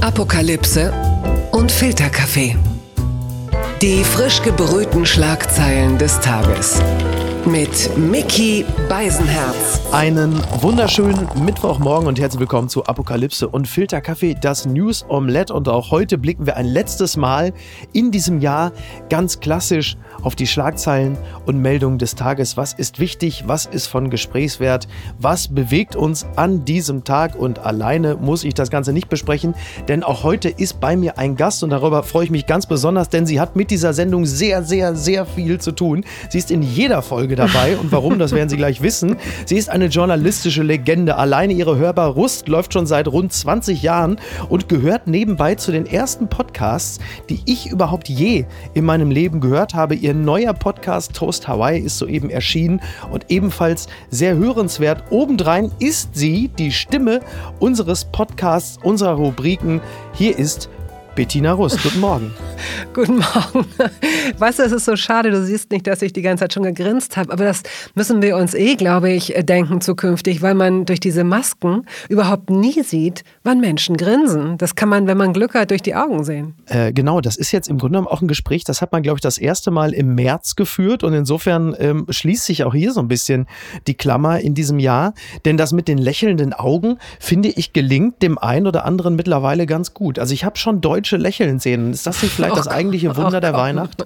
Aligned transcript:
Apokalypse 0.00 0.92
und 1.50 1.72
Filterkaffee. 1.72 2.56
Die 3.82 4.04
frisch 4.04 4.40
gebrühten 4.42 5.04
Schlagzeilen 5.04 5.98
des 5.98 6.20
Tages. 6.20 6.80
Mit 7.50 7.96
Mickey 7.96 8.66
Beisenherz. 8.90 9.80
Einen 9.90 10.38
wunderschönen 10.60 11.26
Mittwochmorgen 11.46 12.06
und 12.06 12.20
herzlich 12.20 12.40
willkommen 12.40 12.68
zu 12.68 12.84
Apokalypse 12.84 13.48
und 13.48 13.66
Filterkaffee, 13.66 14.36
das 14.38 14.66
News 14.66 15.06
Omelette. 15.08 15.54
Und 15.54 15.66
auch 15.66 15.90
heute 15.90 16.18
blicken 16.18 16.44
wir 16.44 16.58
ein 16.58 16.66
letztes 16.66 17.16
Mal 17.16 17.54
in 17.94 18.10
diesem 18.10 18.40
Jahr 18.40 18.72
ganz 19.08 19.40
klassisch 19.40 19.96
auf 20.22 20.36
die 20.36 20.46
Schlagzeilen 20.46 21.16
und 21.46 21.62
Meldungen 21.62 21.98
des 21.98 22.16
Tages. 22.16 22.58
Was 22.58 22.74
ist 22.74 22.98
wichtig? 22.98 23.44
Was 23.46 23.64
ist 23.64 23.86
von 23.86 24.10
Gesprächswert? 24.10 24.86
Was 25.18 25.48
bewegt 25.48 25.96
uns 25.96 26.26
an 26.36 26.66
diesem 26.66 27.04
Tag? 27.04 27.34
Und 27.34 27.60
alleine 27.60 28.16
muss 28.16 28.44
ich 28.44 28.52
das 28.52 28.68
Ganze 28.68 28.92
nicht 28.92 29.08
besprechen, 29.08 29.54
denn 29.88 30.02
auch 30.02 30.22
heute 30.22 30.50
ist 30.50 30.80
bei 30.80 30.98
mir 30.98 31.16
ein 31.16 31.34
Gast 31.34 31.62
und 31.62 31.70
darüber 31.70 32.02
freue 32.02 32.24
ich 32.24 32.30
mich 32.30 32.44
ganz 32.44 32.66
besonders, 32.66 33.08
denn 33.08 33.24
sie 33.24 33.40
hat 33.40 33.56
mit 33.56 33.70
dieser 33.70 33.94
Sendung 33.94 34.26
sehr, 34.26 34.62
sehr, 34.64 34.94
sehr 34.94 35.24
viel 35.24 35.58
zu 35.58 35.72
tun. 35.72 36.04
Sie 36.28 36.36
ist 36.36 36.50
in 36.50 36.60
jeder 36.60 37.00
Folge 37.00 37.37
dabei 37.38 37.76
und 37.76 37.92
warum, 37.92 38.18
das 38.18 38.32
werden 38.32 38.48
Sie 38.48 38.56
gleich 38.58 38.82
wissen. 38.82 39.16
Sie 39.46 39.56
ist 39.56 39.70
eine 39.70 39.86
journalistische 39.86 40.62
Legende. 40.62 41.16
Alleine 41.16 41.52
ihre 41.52 41.76
Hörbar 41.76 42.10
Rust 42.10 42.48
läuft 42.48 42.72
schon 42.72 42.86
seit 42.86 43.08
rund 43.08 43.32
20 43.32 43.82
Jahren 43.82 44.18
und 44.48 44.68
gehört 44.68 45.06
nebenbei 45.06 45.54
zu 45.54 45.72
den 45.72 45.86
ersten 45.86 46.28
Podcasts, 46.28 46.98
die 47.28 47.40
ich 47.46 47.70
überhaupt 47.70 48.08
je 48.08 48.44
in 48.74 48.84
meinem 48.84 49.10
Leben 49.10 49.40
gehört 49.40 49.74
habe. 49.74 49.94
Ihr 49.94 50.14
neuer 50.14 50.52
Podcast 50.52 51.14
Toast 51.14 51.48
Hawaii 51.48 51.80
ist 51.80 51.98
soeben 51.98 52.30
erschienen 52.30 52.80
und 53.10 53.26
ebenfalls 53.28 53.88
sehr 54.10 54.36
hörenswert. 54.36 55.04
Obendrein 55.10 55.70
ist 55.78 56.14
sie 56.14 56.48
die 56.48 56.72
Stimme 56.72 57.20
unseres 57.58 58.04
Podcasts, 58.04 58.78
unserer 58.82 59.12
Rubriken. 59.12 59.80
Hier 60.12 60.38
ist 60.38 60.68
Bettina 61.18 61.50
Rust, 61.50 61.82
guten 61.82 61.98
Morgen. 61.98 62.30
guten 62.94 63.16
Morgen. 63.16 63.66
Weißt 64.38 64.60
du, 64.60 64.62
es 64.62 64.70
ist 64.70 64.84
so 64.84 64.94
schade, 64.94 65.32
du 65.32 65.44
siehst 65.44 65.72
nicht, 65.72 65.84
dass 65.88 66.00
ich 66.00 66.12
die 66.12 66.22
ganze 66.22 66.44
Zeit 66.44 66.52
schon 66.52 66.62
gegrinst 66.62 67.16
habe, 67.16 67.32
aber 67.32 67.44
das 67.44 67.64
müssen 67.96 68.22
wir 68.22 68.36
uns 68.36 68.54
eh, 68.54 68.76
glaube 68.76 69.10
ich, 69.10 69.34
denken 69.40 69.80
zukünftig, 69.80 70.42
weil 70.42 70.54
man 70.54 70.84
durch 70.84 71.00
diese 71.00 71.24
Masken 71.24 71.86
überhaupt 72.08 72.50
nie 72.50 72.84
sieht, 72.84 73.24
wann 73.42 73.58
Menschen 73.58 73.96
grinsen. 73.96 74.58
Das 74.58 74.76
kann 74.76 74.88
man, 74.88 75.08
wenn 75.08 75.16
man 75.16 75.32
Glück 75.32 75.54
hat, 75.54 75.72
durch 75.72 75.82
die 75.82 75.96
Augen 75.96 76.22
sehen. 76.22 76.54
Äh, 76.66 76.92
genau, 76.92 77.20
das 77.20 77.36
ist 77.36 77.50
jetzt 77.50 77.68
im 77.68 77.78
Grunde 77.78 77.98
genommen 77.98 78.06
auch 78.06 78.22
ein 78.22 78.28
Gespräch, 78.28 78.62
das 78.62 78.80
hat 78.80 78.92
man, 78.92 79.02
glaube 79.02 79.16
ich, 79.16 79.22
das 79.22 79.38
erste 79.38 79.72
Mal 79.72 79.92
im 79.94 80.14
März 80.14 80.54
geführt 80.54 81.02
und 81.02 81.14
insofern 81.14 81.74
ähm, 81.80 82.06
schließt 82.08 82.44
sich 82.44 82.62
auch 82.62 82.74
hier 82.74 82.92
so 82.92 83.00
ein 83.00 83.08
bisschen 83.08 83.48
die 83.88 83.94
Klammer 83.94 84.38
in 84.38 84.54
diesem 84.54 84.78
Jahr, 84.78 85.14
denn 85.44 85.56
das 85.56 85.72
mit 85.72 85.88
den 85.88 85.98
lächelnden 85.98 86.52
Augen, 86.52 86.98
finde 87.18 87.48
ich, 87.48 87.72
gelingt 87.72 88.22
dem 88.22 88.38
einen 88.38 88.68
oder 88.68 88.84
anderen 88.84 89.16
mittlerweile 89.16 89.66
ganz 89.66 89.94
gut. 89.94 90.20
Also 90.20 90.32
ich 90.32 90.44
habe 90.44 90.56
schon 90.56 90.80
Deutsch 90.80 91.07
Deutsche 91.08 91.16
lächeln 91.16 91.58
sehen. 91.58 91.92
Ist 91.92 92.06
das 92.06 92.22
nicht 92.22 92.34
vielleicht 92.34 92.56
das 92.56 92.68
eigentliche 92.68 93.16
Wunder 93.16 93.40
der 93.40 93.54
Weihnacht? 93.54 94.04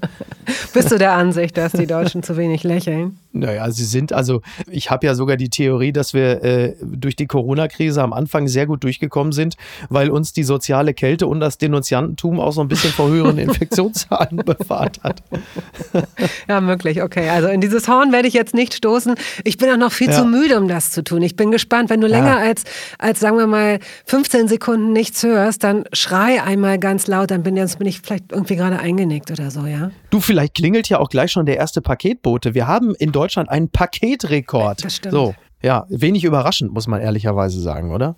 Bist 0.73 0.93
du 0.93 0.99
der 0.99 1.13
Ansicht, 1.13 1.57
dass 1.57 1.73
die 1.73 1.87
Deutschen 1.87 2.23
zu 2.23 2.37
wenig 2.37 2.63
lächeln? 2.63 3.19
Naja, 3.33 3.71
sie 3.71 3.85
sind, 3.85 4.13
also 4.13 4.43
ich 4.71 4.91
habe 4.91 5.07
ja 5.07 5.15
sogar 5.15 5.37
die 5.37 5.49
Theorie, 5.49 5.93
dass 5.93 6.13
wir 6.13 6.45
äh, 6.45 6.77
durch 6.83 7.17
die 7.17 7.27
Corona-Krise 7.27 8.03
am 8.03 8.13
Anfang 8.13 8.47
sehr 8.47 8.67
gut 8.67 8.85
durchgekommen 8.85 9.33
sind, 9.33 9.57
weil 9.89 10.11
uns 10.11 10.33
die 10.33 10.43
soziale 10.43 10.93
Kälte 10.93 11.27
und 11.27 11.41
das 11.41 11.57
Denunziantentum 11.57 12.41
auch 12.41 12.53
so 12.53 12.61
ein 12.61 12.69
bisschen 12.69 12.91
vor 12.91 13.09
höheren 13.09 13.39
Infektionszahlen 13.43 14.37
bewahrt 14.37 15.03
hat. 15.03 15.23
ja, 16.49 16.61
möglich, 16.61 17.03
okay. 17.03 17.31
Also 17.31 17.49
in 17.49 17.63
dieses 17.63 17.89
Horn 17.89 18.13
werde 18.13 18.29
ich 18.29 18.35
jetzt 18.35 18.55
nicht 18.55 18.75
stoßen. 18.75 19.15
Ich 19.45 19.57
bin 19.57 19.71
auch 19.71 19.79
noch 19.79 19.93
viel 19.93 20.11
ja. 20.11 20.19
zu 20.19 20.25
müde, 20.27 20.59
um 20.59 20.69
das 20.69 20.91
zu 20.91 21.03
tun. 21.03 21.23
Ich 21.23 21.35
bin 21.35 21.51
gespannt, 21.51 21.89
wenn 21.89 22.03
du 22.03 22.09
ja. 22.09 22.19
länger 22.19 22.37
als, 22.37 22.65
als, 22.99 23.21
sagen 23.21 23.39
wir 23.39 23.47
mal, 23.47 23.79
15 24.07 24.49
Sekunden 24.49 24.93
nichts 24.93 25.23
hörst, 25.23 25.65
dann 25.65 25.85
schrei 25.95 26.43
einmal 26.43 26.79
ganz 26.79 27.07
laut, 27.07 27.31
dann 27.31 27.43
bin, 27.43 27.55
bin 27.55 27.87
ich 27.87 28.01
vielleicht 28.01 28.31
irgendwie 28.31 28.57
gerade 28.57 28.79
eingenickt 28.79 29.31
oder 29.31 29.51
so, 29.51 29.65
ja? 29.65 29.91
Du, 30.11 30.21
vielleicht 30.21 30.55
klingelt 30.55 30.91
ja 30.91 30.99
auch 30.99 31.09
gleich 31.09 31.33
schon 31.33 31.47
der 31.47 31.57
erste 31.57 31.81
Paketbote. 31.81 32.55
Wir 32.55 32.67
haben 32.67 32.95
in 32.95 33.11
Deutschland 33.11 33.22
einen 33.49 33.69
Paketrekord. 33.69 34.85
Das 34.85 34.97
stimmt. 34.97 35.13
So, 35.13 35.35
ja, 35.63 35.87
wenig 35.89 36.25
überraschend, 36.25 36.73
muss 36.73 36.87
man 36.87 37.01
ehrlicherweise 37.01 37.61
sagen, 37.61 37.93
oder? 37.93 38.17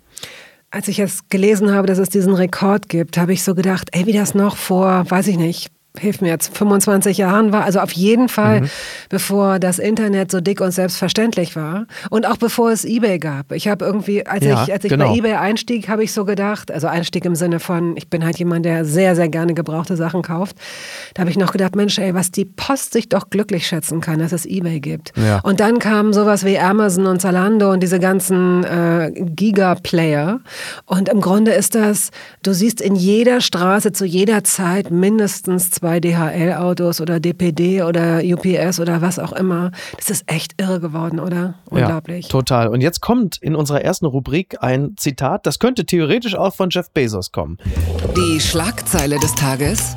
Als 0.71 0.87
ich 0.87 0.99
es 0.99 1.29
gelesen 1.29 1.71
habe, 1.71 1.87
dass 1.87 1.99
es 1.99 2.09
diesen 2.09 2.33
Rekord 2.33 2.89
gibt, 2.89 3.17
habe 3.17 3.33
ich 3.33 3.43
so 3.43 3.55
gedacht, 3.55 3.89
ey, 3.91 4.05
wie 4.07 4.13
das 4.13 4.35
noch 4.35 4.57
vor, 4.57 5.09
weiß 5.09 5.27
ich 5.27 5.37
nicht, 5.37 5.69
hilf 5.99 6.21
mir 6.21 6.29
jetzt, 6.29 6.55
25 6.57 7.17
Jahren 7.17 7.51
war. 7.51 7.63
Also 7.63 7.79
auf 7.79 7.91
jeden 7.91 8.29
Fall, 8.29 8.61
mhm. 8.61 8.69
bevor 9.09 9.59
das 9.59 9.79
Internet 9.79 10.31
so 10.31 10.41
dick 10.41 10.61
und 10.61 10.71
selbstverständlich 10.71 11.55
war 11.55 11.85
und 12.09 12.25
auch 12.25 12.37
bevor 12.37 12.71
es 12.71 12.85
eBay 12.85 13.19
gab. 13.19 13.51
Ich 13.51 13.67
habe 13.67 13.85
irgendwie, 13.85 14.25
als 14.25 14.45
ja, 14.45 14.63
ich, 14.63 14.73
als 14.73 14.83
ich 14.83 14.89
genau. 14.89 15.11
bei 15.11 15.17
eBay 15.17 15.33
einstieg, 15.33 15.89
habe 15.89 16.03
ich 16.03 16.13
so 16.13 16.25
gedacht, 16.25 16.71
also 16.71 16.87
Einstieg 16.87 17.25
im 17.25 17.35
Sinne 17.35 17.59
von, 17.59 17.95
ich 17.97 18.09
bin 18.09 18.23
halt 18.23 18.37
jemand, 18.37 18.65
der 18.65 18.85
sehr, 18.85 19.15
sehr 19.15 19.29
gerne 19.29 19.53
gebrauchte 19.53 19.95
Sachen 19.95 20.21
kauft. 20.21 20.55
Da 21.13 21.21
habe 21.21 21.29
ich 21.29 21.37
noch 21.37 21.51
gedacht, 21.51 21.75
Mensch, 21.75 21.97
ey, 21.97 22.13
was 22.13 22.31
die 22.31 22.45
Post 22.45 22.93
sich 22.93 23.09
doch 23.09 23.29
glücklich 23.29 23.67
schätzen 23.67 24.01
kann, 24.01 24.19
dass 24.19 24.31
es 24.31 24.45
eBay 24.45 24.79
gibt. 24.79 25.13
Ja. 25.17 25.39
Und 25.39 25.59
dann 25.59 25.79
kamen 25.79 26.13
sowas 26.13 26.45
wie 26.45 26.59
Amazon 26.59 27.05
und 27.05 27.21
Zalando 27.21 27.71
und 27.71 27.81
diese 27.81 27.99
ganzen 27.99 28.63
äh, 28.63 29.11
Giga-Player. 29.13 30.39
Und 30.85 31.09
im 31.09 31.21
Grunde 31.21 31.51
ist 31.51 31.75
das, 31.75 32.11
du 32.43 32.53
siehst 32.53 32.81
in 32.81 32.95
jeder 32.95 33.41
Straße 33.41 33.91
zu 33.91 34.05
jeder 34.05 34.43
Zeit 34.43 34.91
mindestens 34.91 35.71
zwei 35.71 35.84
zwei 35.85 35.99
DHL-Autos 35.99 36.99
oder 36.99 37.19
DPD 37.19 37.83
oder 37.83 38.21
UPS 38.23 38.79
oder 38.79 39.03
was 39.03 39.19
auch 39.19 39.33
immer. 39.33 39.69
Das 39.97 40.09
ist 40.09 40.23
echt 40.25 40.59
irre 40.59 40.79
geworden, 40.79 41.19
oder? 41.19 41.53
Unglaublich. 41.69 42.25
Ja, 42.25 42.31
total. 42.31 42.69
Und 42.69 42.81
jetzt 42.81 43.01
kommt 43.01 43.37
in 43.37 43.55
unserer 43.55 43.81
ersten 43.81 44.07
Rubrik 44.07 44.63
ein 44.63 44.95
Zitat, 44.97 45.45
das 45.45 45.59
könnte 45.59 45.85
theoretisch 45.85 46.35
auch 46.35 46.55
von 46.55 46.71
Jeff 46.71 46.89
Bezos 46.89 47.31
kommen. 47.31 47.59
Die 48.17 48.39
Schlagzeile 48.39 49.19
des 49.19 49.35
Tages. 49.35 49.95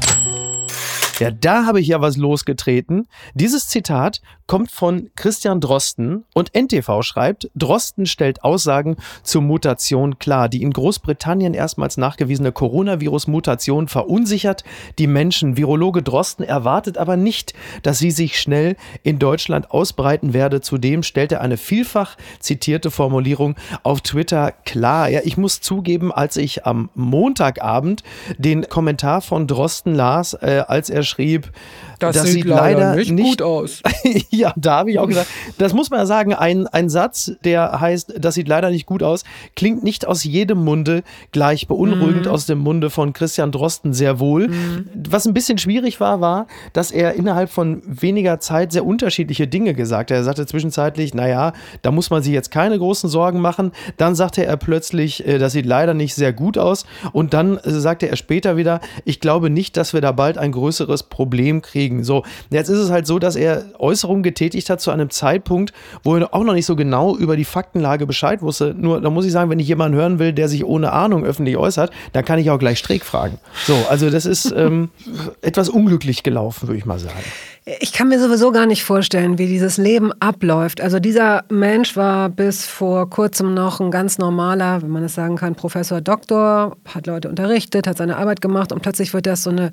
Ja, 1.19 1.33
da 1.33 1.67
habe 1.67 1.81
ich 1.81 1.89
ja 1.89 2.01
was 2.01 2.17
losgetreten. 2.17 3.09
Dieses 3.35 3.67
Zitat 3.67 4.21
kommt 4.47 4.71
von 4.71 5.11
Christian 5.17 5.61
Drosten 5.61 6.25
und 6.33 6.55
NTV 6.55 7.03
schreibt, 7.03 7.51
Drosten 7.55 8.07
stellt 8.07 8.45
Aussagen 8.45 8.97
zur 9.23 9.43
Mutation 9.43 10.19
klar. 10.19 10.49
Die 10.49 10.63
in 10.63 10.73
Großbritannien 10.73 11.55
erstmals 11.55 11.97
nachgewiesene 11.97 12.53
Coronavirus-Mutation 12.53 13.89
verunsichert 13.89 14.65
die 14.99 15.09
Menschen. 15.09 15.57
Virologe 15.57 16.03
Drosten 16.03 16.45
erwartet 16.45 16.99
aber 16.99 17.17
nicht, 17.17 17.53
dass 17.83 17.99
sie 17.99 18.13
sich 18.13 18.41
schnell 18.41 18.77
in 19.03 19.19
Deutschland 19.19 19.71
ausbreiten 19.73 20.33
werde. 20.33 20.61
Zudem 20.61 21.03
stellt 21.03 21.33
er 21.33 21.41
eine 21.41 21.57
vielfach 21.57 22.17
zitierte 22.39 22.91
Formulierung 22.91 23.57
auf 23.83 24.01
Twitter 24.03 24.53
klar. 24.65 25.11
Ja, 25.11 25.21
ich 25.25 25.37
muss 25.37 25.61
zugeben, 25.61 26.13
als 26.13 26.37
ich 26.37 26.65
am 26.65 26.91
Montagabend 26.95 28.03
den 28.39 28.69
Kommentar 28.69 29.21
von 29.21 29.47
Drosten 29.47 29.95
las, 29.95 30.35
äh, 30.35 30.63
als 30.67 30.89
er 30.89 31.03
schrieb, 31.09 31.51
das, 31.99 32.15
das 32.15 32.29
sieht 32.29 32.45
leider 32.45 32.95
nicht, 32.95 33.11
nicht 33.11 33.39
gut 33.39 33.43
aus. 33.43 33.83
ja, 34.31 34.53
da 34.57 34.77
habe 34.79 34.91
ich 34.91 34.99
auch 34.99 35.09
gesagt, 35.09 35.29
das 35.59 35.73
muss 35.73 35.91
man 35.91 36.01
ja 36.01 36.07
sagen, 36.07 36.33
ein, 36.33 36.67
ein 36.69 36.89
Satz, 36.89 37.33
der 37.45 37.81
heißt, 37.81 38.15
das 38.19 38.35
sieht 38.35 38.47
leider 38.47 38.71
nicht 38.71 38.87
gut 38.87 39.03
aus, 39.03 39.25
klingt 39.57 39.83
nicht 39.83 40.07
aus 40.07 40.23
jedem 40.23 40.65
Munde 40.65 41.03
gleich 41.33 41.67
beunruhigend 41.67 42.27
mhm. 42.27 42.31
aus 42.31 42.47
dem 42.47 42.59
Munde 42.59 42.91
von 42.91 43.13
Christian 43.13 43.51
Drosten 43.51 43.93
sehr 43.93 44.21
wohl. 44.21 44.49
Mhm. 44.49 44.89
Was 45.09 45.27
ein 45.27 45.35
bisschen 45.35 45.59
schwierig 45.59 45.99
war, 45.99 46.21
war, 46.21 46.47
dass 46.73 46.93
er 46.93 47.15
innerhalb 47.15 47.51
von 47.51 47.83
weniger 47.85 48.39
Zeit 48.39 48.73
sehr 48.73 48.87
unterschiedliche 48.87 49.49
Dinge 49.49 49.75
gesagt 49.75 50.11
hat. 50.11 50.19
Er 50.19 50.25
sagte 50.25 50.47
zwischenzeitlich, 50.47 51.15
naja, 51.15 51.53
da 51.83 51.91
muss 51.91 52.11
man 52.11 52.23
sich 52.23 52.33
jetzt 52.33 52.51
keine 52.51 52.79
großen 52.79 53.11
Sorgen 53.11 53.41
machen. 53.41 53.73
Dann 53.97 54.15
sagte 54.15 54.47
er 54.47 54.57
plötzlich, 54.57 55.27
äh, 55.27 55.39
das 55.39 55.53
sieht 55.53 55.67
leider 55.67 55.95
nicht 55.95 56.15
sehr 56.15 56.33
gut 56.33 56.59
aus. 56.59 56.87
Und 57.13 57.35
dann 57.35 57.57
äh, 57.59 57.71
sagte 57.71 58.09
er 58.09 58.17
später 58.17 58.57
wieder, 58.57 58.81
ich 59.05 59.19
glaube 59.19 59.51
nicht, 59.51 59.77
dass 59.77 59.93
wir 59.93 60.01
da 60.01 60.13
bald 60.13 60.39
ein 60.39 60.53
größeres 60.53 60.98
Problem 61.03 61.63
kriegen 61.63 61.79
kriegen. 61.79 62.05
So, 62.05 62.25
jetzt 62.51 62.69
ist 62.69 62.79
es 62.79 62.91
halt 62.91 63.07
so, 63.07 63.19
dass 63.19 63.37
er 63.37 63.65
Äußerungen 63.79 64.23
getätigt 64.23 64.71
hat 64.71 64.81
zu 64.81 64.91
einem 64.91 65.11
Zeitpunkt, 65.11 65.73
wo 66.03 66.17
er 66.17 66.35
auch 66.35 66.45
noch 66.45 66.55
nicht 66.55 66.67
so 66.67 66.77
genau 66.77 67.17
über 67.17 67.37
die 67.37 67.45
Faktenlage 67.45 68.07
Bescheid 68.07 68.43
wusste. 68.43 68.75
Nur, 68.77 69.01
da 69.01 69.11
muss 69.11 69.25
ich 69.25 69.33
sagen, 69.33 69.51
wenn 69.51 69.59
ich 69.59 69.69
jemanden 69.69 69.97
hören 69.97 70.19
will, 70.19 70.33
der 70.33 70.49
sich 70.49 70.65
ohne 70.65 70.93
Ahnung 70.93 71.25
öffentlich 71.25 71.57
äußert, 71.57 71.91
dann 72.13 72.25
kann 72.25 72.39
ich 72.39 72.51
auch 72.51 72.59
gleich 72.59 72.79
Streeck 72.79 73.05
fragen. 73.05 73.39
So, 73.67 73.75
also 73.89 74.11
das 74.11 74.27
ist 74.27 74.53
ähm, 74.57 74.91
etwas 75.41 75.69
unglücklich 75.69 76.23
gelaufen, 76.23 76.69
würde 76.69 76.79
ich 76.79 76.87
mal 76.87 76.99
sagen. 76.99 77.23
Ich 77.81 77.93
kann 77.93 78.09
mir 78.09 78.19
sowieso 78.19 78.51
gar 78.51 78.65
nicht 78.65 78.83
vorstellen, 78.83 79.37
wie 79.37 79.47
dieses 79.47 79.77
Leben 79.77 80.11
abläuft. 80.21 80.81
Also 80.81 81.01
dieser 81.01 81.45
Mensch 81.51 81.97
war 81.97 82.31
bis 82.31 82.65
vor 82.65 83.11
kurzem 83.11 83.53
noch 83.53 83.79
ein 83.81 83.91
ganz 83.91 84.17
normaler, 84.17 84.81
wenn 84.81 84.89
man 84.89 85.05
es 85.05 85.15
sagen 85.15 85.37
kann, 85.37 85.55
Professor, 85.55 86.01
Doktor, 86.01 86.77
hat 86.87 87.07
Leute 87.07 87.29
unterrichtet, 87.29 87.87
hat 87.87 87.99
seine 87.99 88.17
Arbeit 88.17 88.41
gemacht 88.41 88.73
und 88.73 88.81
plötzlich 88.81 89.13
wird 89.13 89.27
das 89.27 89.43
so 89.43 89.51
eine 89.51 89.73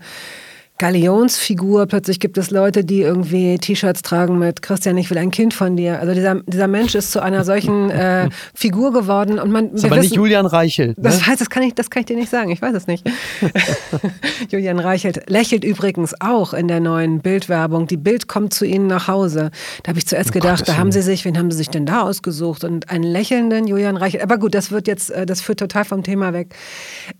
Galionsfigur. 0.77 1.85
Plötzlich 1.85 2.19
gibt 2.19 2.37
es 2.37 2.51
Leute, 2.51 2.83
die 2.83 3.01
irgendwie 3.01 3.57
T-Shirts 3.57 4.01
tragen 4.01 4.37
mit 4.37 4.61
Christian, 4.61 4.97
ich 4.97 5.09
will 5.09 5.17
ein 5.17 5.31
Kind 5.31 5.53
von 5.53 5.77
dir. 5.77 5.99
Also 5.99 6.13
dieser, 6.13 6.35
dieser 6.47 6.67
Mensch 6.67 6.95
ist 6.95 7.11
zu 7.11 7.21
einer 7.21 7.45
solchen 7.45 7.89
äh, 7.89 8.29
Figur 8.53 8.91
geworden. 8.91 9.39
Und 9.39 9.51
man, 9.51 9.71
das 9.71 9.79
ist 9.79 9.85
aber 9.85 9.95
wissen, 9.95 10.09
nicht 10.09 10.15
Julian 10.15 10.45
Reichelt. 10.45 10.97
Ne? 10.97 11.03
Das 11.03 11.25
heißt, 11.25 11.39
das 11.39 11.49
kann, 11.49 11.63
ich, 11.63 11.75
das 11.75 11.89
kann 11.89 12.01
ich 12.01 12.07
dir 12.07 12.17
nicht 12.17 12.29
sagen. 12.29 12.51
Ich 12.51 12.61
weiß 12.61 12.75
es 12.75 12.87
nicht. 12.87 13.09
Julian 14.49 14.79
Reichelt 14.79 15.29
lächelt 15.29 15.63
übrigens 15.63 16.13
auch 16.19 16.53
in 16.53 16.67
der 16.67 16.81
neuen 16.81 17.21
Bildwerbung. 17.21 17.87
Die 17.87 17.97
Bild 17.97 18.27
kommt 18.27 18.53
zu 18.53 18.65
Ihnen 18.65 18.87
nach 18.87 19.07
Hause. 19.07 19.51
Da 19.83 19.89
habe 19.89 19.99
ich 19.99 20.07
zuerst 20.07 20.31
oh 20.31 20.33
gedacht, 20.33 20.65
Gott, 20.65 20.67
da 20.67 20.77
haben 20.77 20.91
Sie 20.91 21.01
sich, 21.01 21.23
wen 21.23 21.37
haben 21.37 21.51
Sie 21.51 21.57
sich 21.57 21.69
denn 21.69 21.85
da 21.85 22.01
ausgesucht? 22.01 22.65
Und 22.65 22.89
einen 22.89 23.05
lächelnden 23.05 23.67
Julian 23.67 23.95
Reichelt. 23.95 24.23
Aber 24.23 24.37
gut, 24.37 24.53
das 24.53 24.71
wird 24.71 24.87
jetzt, 24.87 25.09
äh, 25.11 25.25
das 25.25 25.39
führt 25.39 25.59
total 25.59 25.85
vom 25.85 26.03
Thema 26.03 26.33
weg. 26.33 26.53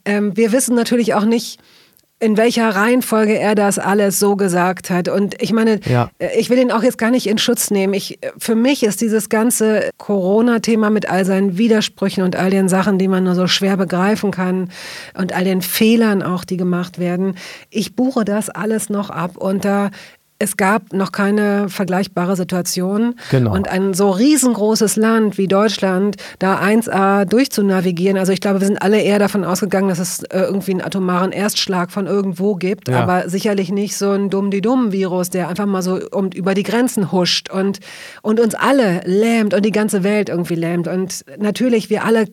Ähm, 0.04 0.36
wir 0.36 0.52
wissen 0.52 0.75
natürlich 0.75 1.13
auch 1.13 1.25
nicht, 1.25 1.60
in 2.19 2.38
welcher 2.38 2.69
Reihenfolge 2.69 3.38
er 3.38 3.56
das 3.56 3.77
alles 3.77 4.19
so 4.19 4.38
gesagt 4.38 4.89
hat. 4.89 5.09
Und 5.09 5.41
ich 5.41 5.51
meine, 5.51 5.81
ja. 5.85 6.09
Äh, 6.17 6.39
ich 6.39 6.50
will 6.50 6.57
ihn 6.57 6.71
auch 6.71 6.83
jetzt 6.83 6.97
gar 6.97 7.12
nicht 7.12 7.27
in 7.27 7.38
Schutz 7.38 7.71
nehmen. 7.71 7.94
Ich, 7.94 8.19
für 8.38 8.56
mich 8.56 8.83
ist 8.83 9.01
dieses 9.01 9.27
ganze 9.27 9.89
Corona-Thema 9.97 10.89
mit 10.89 11.09
all 11.09 11.25
seinen 11.25 11.57
Widersprüchen 11.57 12.23
und 12.23 12.35
all 12.38 12.50
den 12.50 12.69
Sachen, 12.69 12.97
die 12.97 13.09
man 13.09 13.25
nur 13.25 13.35
so 13.35 13.47
schwer 13.47 13.75
begreifen 13.75 14.31
kann 14.31 14.69
und 15.13 15.33
all 15.33 15.44
den 15.44 15.62
Fehlern 15.62 16.23
auch, 16.23 16.45
die 16.45 16.57
gemacht 16.57 17.00
werden, 17.00 17.35
ich 17.69 17.95
buche 17.95 18.23
das 18.23 18.50
alles 18.50 18.89
noch 18.89 19.09
ab 19.09 19.38
unter 19.38 19.91
es 20.37 20.57
gab 20.57 20.91
noch 20.91 21.13
keine 21.13 21.69
vergleichbare 21.69 22.35
Situation. 22.35 23.15
Genau. 23.31 23.53
Und 23.53 23.69
ein 23.69 23.93
so 23.93 24.11
riesengroßes 24.11 24.97
Land 24.97 25.37
wie 25.37 25.47
Deutschland, 25.47 26.17
da 26.39 26.59
1A 26.59 27.23
durchzunavigieren. 27.25 28.17
Also 28.17 28.33
ich 28.33 28.41
glaube, 28.41 28.59
wir 28.59 28.67
sind 28.67 28.81
alle 28.81 29.01
eher 29.01 29.17
davon 29.17 29.45
ausgegangen, 29.45 29.87
dass 29.87 29.99
es 29.99 30.23
äh, 30.23 30.39
irgendwie 30.41 30.71
einen 30.71 30.81
atomaren 30.81 31.31
Erstschlag 31.31 31.89
von 31.91 32.05
irgendwo 32.05 32.55
gibt, 32.55 32.89
ja. 32.89 33.01
aber 33.01 33.29
sicherlich 33.29 33.71
nicht 33.71 33.95
so 33.97 34.11
ein 34.11 34.29
dumm-die-dumm-Virus, 34.29 35.29
der 35.29 35.47
einfach 35.47 35.65
mal 35.65 35.81
so 35.81 35.99
um, 36.11 36.29
über 36.31 36.53
die 36.53 36.63
Grenzen 36.63 37.13
huscht 37.13 37.49
und, 37.49 37.79
und 38.21 38.41
uns 38.41 38.55
alle 38.55 39.01
lähmt 39.05 39.53
und 39.53 39.63
die 39.63 39.71
ganze 39.71 40.03
Welt 40.03 40.27
irgendwie 40.27 40.55
lähmt. 40.55 40.89
Und 40.89 41.23
natürlich, 41.37 41.89
wir 41.89 42.03
alle 42.03 42.25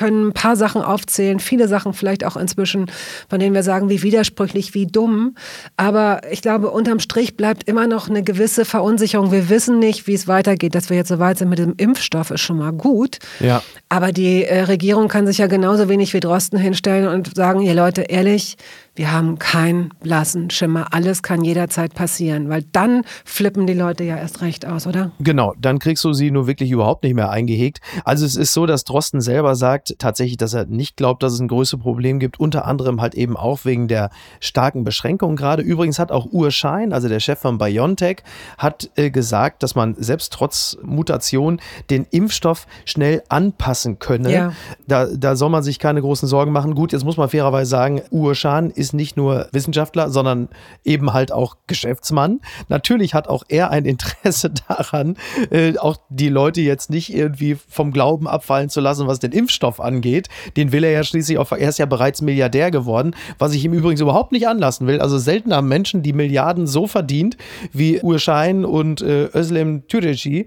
können 0.00 0.28
ein 0.28 0.32
paar 0.32 0.56
Sachen 0.56 0.80
aufzählen, 0.80 1.40
viele 1.40 1.68
Sachen 1.68 1.92
vielleicht 1.92 2.24
auch 2.24 2.38
inzwischen, 2.38 2.90
von 3.28 3.38
denen 3.38 3.54
wir 3.54 3.62
sagen, 3.62 3.90
wie 3.90 4.02
widersprüchlich, 4.02 4.72
wie 4.72 4.86
dumm. 4.86 5.34
Aber 5.76 6.22
ich 6.30 6.40
glaube, 6.40 6.70
unterm 6.70 7.00
Strich 7.00 7.36
bleibt 7.36 7.68
immer 7.68 7.86
noch 7.86 8.08
eine 8.08 8.22
gewisse 8.22 8.64
Verunsicherung. 8.64 9.30
Wir 9.30 9.50
wissen 9.50 9.78
nicht, 9.78 10.06
wie 10.06 10.14
es 10.14 10.26
weitergeht. 10.26 10.74
Dass 10.74 10.88
wir 10.88 10.96
jetzt 10.96 11.08
so 11.08 11.18
weit 11.18 11.36
sind 11.36 11.50
mit 11.50 11.58
dem 11.58 11.74
Impfstoff, 11.76 12.30
ist 12.30 12.40
schon 12.40 12.56
mal 12.56 12.72
gut. 12.72 13.18
Ja. 13.40 13.62
Aber 13.90 14.10
die 14.10 14.44
äh, 14.44 14.62
Regierung 14.62 15.08
kann 15.08 15.26
sich 15.26 15.36
ja 15.36 15.48
genauso 15.48 15.90
wenig 15.90 16.14
wie 16.14 16.20
Drosten 16.20 16.58
hinstellen 16.58 17.06
und 17.06 17.36
sagen, 17.36 17.60
ihr 17.60 17.74
Leute, 17.74 18.00
ehrlich, 18.00 18.56
wir 19.00 19.12
haben 19.12 19.38
keinen 19.38 19.94
blassen 20.02 20.50
Schimmer. 20.50 20.92
Alles 20.92 21.22
kann 21.22 21.42
jederzeit 21.42 21.94
passieren, 21.94 22.50
weil 22.50 22.64
dann 22.70 23.02
flippen 23.24 23.66
die 23.66 23.72
Leute 23.72 24.04
ja 24.04 24.18
erst 24.18 24.42
recht 24.42 24.66
aus, 24.66 24.86
oder? 24.86 25.12
Genau, 25.20 25.54
dann 25.58 25.78
kriegst 25.78 26.04
du 26.04 26.12
sie 26.12 26.30
nur 26.30 26.46
wirklich 26.46 26.70
überhaupt 26.70 27.02
nicht 27.04 27.14
mehr 27.14 27.30
eingehegt. 27.30 27.80
Also 28.04 28.26
es 28.26 28.36
ist 28.36 28.52
so, 28.52 28.66
dass 28.66 28.84
Drosten 28.84 29.22
selber 29.22 29.56
sagt 29.56 29.94
tatsächlich, 29.98 30.36
dass 30.36 30.52
er 30.52 30.66
nicht 30.66 30.98
glaubt, 30.98 31.22
dass 31.22 31.32
es 31.32 31.40
ein 31.40 31.48
größeres 31.48 31.82
Problem 31.82 32.18
gibt. 32.18 32.38
Unter 32.38 32.66
anderem 32.66 33.00
halt 33.00 33.14
eben 33.14 33.38
auch 33.38 33.64
wegen 33.64 33.88
der 33.88 34.10
starken 34.38 34.84
Beschränkungen 34.84 35.34
gerade. 35.34 35.62
Übrigens 35.62 35.98
hat 35.98 36.12
auch 36.12 36.26
Urschein, 36.30 36.92
also 36.92 37.08
der 37.08 37.20
Chef 37.20 37.38
von 37.38 37.56
BioNTech, 37.56 38.18
hat 38.58 38.90
äh, 38.96 39.10
gesagt, 39.10 39.62
dass 39.62 39.74
man 39.74 39.94
selbst 39.98 40.30
trotz 40.30 40.76
Mutation 40.82 41.58
den 41.88 42.06
Impfstoff 42.10 42.66
schnell 42.84 43.22
anpassen 43.30 43.98
könne. 43.98 44.30
Ja. 44.30 44.52
Da, 44.86 45.06
da 45.06 45.36
soll 45.36 45.48
man 45.48 45.62
sich 45.62 45.78
keine 45.78 46.02
großen 46.02 46.28
Sorgen 46.28 46.52
machen. 46.52 46.74
Gut, 46.74 46.92
jetzt 46.92 47.04
muss 47.06 47.16
man 47.16 47.30
fairerweise 47.30 47.70
sagen, 47.70 48.02
Urschein 48.10 48.68
ist 48.68 48.89
nicht 48.92 49.16
nur 49.16 49.48
Wissenschaftler, 49.52 50.10
sondern 50.10 50.48
eben 50.84 51.12
halt 51.12 51.32
auch 51.32 51.56
Geschäftsmann. 51.66 52.40
Natürlich 52.68 53.14
hat 53.14 53.28
auch 53.28 53.44
er 53.48 53.70
ein 53.70 53.84
Interesse 53.84 54.50
daran, 54.68 55.16
äh, 55.50 55.76
auch 55.78 55.98
die 56.08 56.28
Leute 56.28 56.60
jetzt 56.60 56.90
nicht 56.90 57.12
irgendwie 57.12 57.56
vom 57.68 57.92
Glauben 57.92 58.28
abfallen 58.28 58.68
zu 58.68 58.80
lassen, 58.80 59.06
was 59.06 59.18
den 59.18 59.32
Impfstoff 59.32 59.80
angeht. 59.80 60.28
Den 60.56 60.72
will 60.72 60.84
er 60.84 60.90
ja 60.90 61.04
schließlich 61.04 61.38
auch, 61.38 61.52
er 61.52 61.68
ist 61.68 61.78
ja 61.78 61.86
bereits 61.86 62.22
Milliardär 62.22 62.70
geworden, 62.70 63.14
was 63.38 63.54
ich 63.54 63.64
ihm 63.64 63.72
übrigens 63.72 64.00
überhaupt 64.00 64.32
nicht 64.32 64.48
anlassen 64.48 64.86
will. 64.86 65.00
Also 65.00 65.18
selten 65.18 65.54
haben 65.54 65.68
Menschen 65.68 66.02
die 66.02 66.12
Milliarden 66.12 66.66
so 66.66 66.86
verdient 66.86 67.36
wie 67.72 68.00
Urschein 68.00 68.64
und 68.64 69.02
äh, 69.02 69.28
Özlem 69.34 69.86
Türeci. 69.88 70.46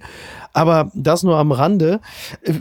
Aber 0.53 0.91
das 0.93 1.23
nur 1.23 1.37
am 1.37 1.51
Rande. 1.51 1.99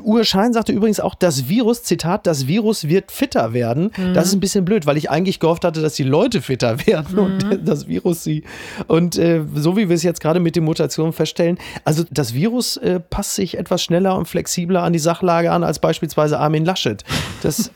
Uwe 0.03 0.25
Schein 0.25 0.55
sagte 0.55 0.73
übrigens 0.73 0.99
auch, 0.99 1.15
das 1.15 1.49
Virus, 1.49 1.83
Zitat, 1.83 2.27
das 2.27 2.47
Virus 2.47 2.89
wird 2.89 3.13
fitter 3.13 3.53
werden. 3.53 3.93
Mhm. 3.97 4.15
Das 4.15 4.27
ist 4.27 4.33
ein 4.33 4.41
bisschen 4.41 4.65
blöd, 4.65 4.87
weil 4.87 4.97
ich 4.97 5.11
eigentlich 5.11 5.41
gehofft 5.41 5.65
hatte, 5.65 5.83
dass 5.83 5.95
die 5.95 6.03
Leute 6.03 6.41
fitter 6.41 6.87
werden 6.87 7.15
mhm. 7.15 7.19
und 7.19 7.61
das 7.69 7.89
Virus 7.89 8.25
sie. 8.25 8.45
Und 8.87 9.19
äh, 9.19 9.43
so 9.55 9.77
wie 9.77 9.91
wir 9.91 9.97
es 9.97 10.03
jetzt 10.03 10.21
gerade 10.21 10.41
mit 10.41 10.57
den 10.57 10.65
Mutationen 10.65 11.13
feststellen, 11.13 11.59
also 11.85 12.05
das 12.11 12.33
Virus 12.33 12.79
äh, 12.79 12.99
passt 12.99 13.35
sich 13.35 13.59
etwas 13.59 13.83
schneller 13.83 14.17
und 14.17 14.27
flexibler 14.27 14.83
an 14.83 14.95
die 14.95 14.99
Sachlage 14.99 15.53
an 15.53 15.63
als 15.63 15.79
beispielsweise 15.79 16.39
Armin 16.39 16.65
Laschet. 16.65 17.05
Das, 17.43 17.71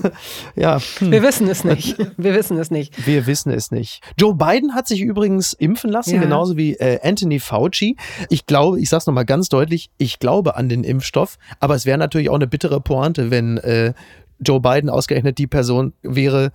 ja. 0.54 0.78
Hm. 0.98 1.10
Wir 1.10 1.22
wissen 1.22 1.48
es 1.48 1.64
nicht. 1.64 1.98
Wir 2.16 2.34
wissen 2.34 2.56
es 2.58 2.70
nicht. 2.70 3.06
Wir 3.06 3.26
wissen 3.26 3.50
es 3.50 3.72
nicht. 3.72 4.00
Joe 4.16 4.34
Biden 4.34 4.74
hat 4.74 4.86
sich 4.86 5.00
übrigens 5.00 5.54
impfen 5.54 5.90
lassen, 5.90 6.14
ja. 6.14 6.20
genauso 6.20 6.56
wie 6.56 6.74
äh, 6.74 7.00
Anthony 7.02 7.40
Fauci. 7.40 7.96
Ich 8.30 8.46
glaube, 8.46 8.80
ich 8.80 8.88
sage 8.88 9.00
es 9.00 9.06
nochmal 9.06 9.24
ganz 9.24 9.48
deutlich, 9.48 9.55
ich 9.98 10.18
glaube 10.18 10.56
an 10.56 10.68
den 10.68 10.84
Impfstoff, 10.84 11.38
aber 11.60 11.74
es 11.74 11.86
wäre 11.86 11.98
natürlich 11.98 12.30
auch 12.30 12.34
eine 12.34 12.46
bittere 12.46 12.80
Pointe, 12.80 13.30
wenn 13.30 13.58
äh, 13.58 13.94
Joe 14.40 14.60
Biden 14.60 14.90
ausgerechnet 14.90 15.38
die 15.38 15.46
Person 15.46 15.92
wäre, 16.02 16.52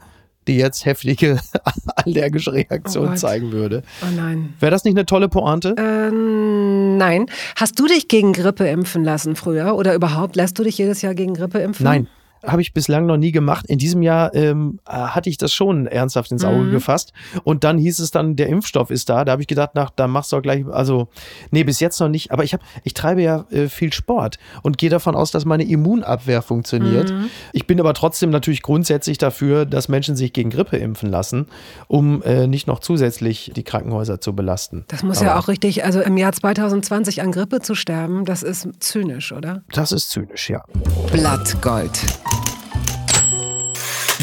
die 0.48 0.57
jetzt 0.57 0.86
heftige 0.86 1.39
allergische 1.95 2.53
Reaktionen 2.53 3.13
oh 3.13 3.15
zeigen 3.15 3.51
würde. 3.51 3.83
Oh 4.01 4.12
nein. 4.15 4.53
Wäre 4.59 4.71
das 4.71 4.83
nicht 4.83 4.95
eine 4.95 5.06
tolle 5.06 5.30
Pointe? 5.30 5.75
Ähm, 5.77 6.98
nein. 6.98 7.27
Hast 7.56 7.80
du 7.80 7.88
dich 7.88 8.07
gegen 8.07 8.33
Grippe 8.33 8.68
impfen 8.68 9.04
lassen 9.04 9.36
früher 9.36 9.75
oder 9.75 9.94
überhaupt 9.94 10.36
lässt 10.36 10.57
du 10.57 10.63
dich 10.63 10.77
jedes 10.77 11.01
Jahr 11.01 11.13
gegen 11.13 11.33
Grippe 11.33 11.59
impfen? 11.59 11.83
Nein 11.83 12.07
habe 12.44 12.62
ich 12.62 12.74
bislang 12.74 13.06
noch 13.06 13.18
nie 13.18 13.32
gemacht. 13.32 13.66
In 13.68 13.78
diesem 13.78 14.02
Jahr 14.02 14.34
ähm, 14.34 14.80
äh, 14.88 14.92
hatte 14.92 15.30
ich 15.30 15.38
das 15.38 15.54
schon 15.54 15.88
ernsthaft 15.88 16.32
ins 16.32 16.44
Auge 16.44 16.64
mhm. 16.64 16.72
gefasst. 16.72 17.14
Und 17.44 17.64
dann 17.64 17.78
hieß 17.78 18.00
es 18.00 18.12
dann, 18.12 18.36
der 18.36 18.48
Impfstoff 18.48 18.90
ist 18.90 19.10
da. 19.10 19.26
Da 19.26 19.34
habe 19.34 19.42
ich 19.42 19.48
gedacht, 19.48 19.76
nach, 19.76 19.90
dann 19.92 20.12
machst 20.12 20.32
du 20.32 20.38
auch 20.38 20.42
gleich, 20.42 20.66
also, 20.68 21.08
nee, 21.52 21.64
bis 21.64 21.80
jetzt 21.80 22.00
noch 22.00 22.10
nicht. 22.10 22.32
Aber 22.32 22.44
ich 22.44 22.54
habe, 22.54 22.64
ich 22.84 22.94
treibe 22.94 23.22
ja 23.22 23.46
äh, 23.52 23.68
viel 23.68 23.94
Sport 23.94 24.40
und 24.64 24.78
gehe 24.78 24.90
davon 24.90 25.16
aus, 25.16 25.32
dass 25.32 25.46
meine 25.46 25.64
Immunabwehr 25.64 26.42
funktioniert. 26.42 27.12
Mhm. 27.12 27.30
Ich 27.54 27.68
bin 27.68 27.80
aber 27.80 27.94
trotzdem 27.94 28.30
natürlich 28.30 28.62
grundsätzlich 28.62 29.18
dafür, 29.18 29.66
dass 29.66 29.90
Menschen 29.90 30.16
sich 30.16 30.34
gegen 30.34 30.50
Grippe 30.50 30.78
impfen 30.78 31.10
lassen, 31.10 31.48
um 31.88 32.22
äh, 32.24 32.48
nicht 32.48 32.68
noch 32.68 32.80
zusätzlich 32.80 33.52
die 33.56 33.64
Krankenhäuser 33.64 34.20
zu 34.20 34.36
belasten. 34.36 34.86
Das 34.88 35.04
muss 35.04 35.18
aber 35.18 35.28
ja 35.28 35.40
auch 35.40 35.48
richtig, 35.48 35.84
also 35.84 36.02
im 36.02 36.18
Jahr 36.18 36.32
2020 36.32 37.22
an 37.22 37.32
Grippe 37.32 37.60
zu 37.60 37.76
sterben, 37.76 38.26
das 38.26 38.44
ist 38.44 38.68
zynisch, 38.80 39.32
oder? 39.32 39.64
Das 39.72 39.92
ist 39.92 40.10
zynisch, 40.10 40.50
ja. 40.50 40.64
Blattgold. 41.12 42.00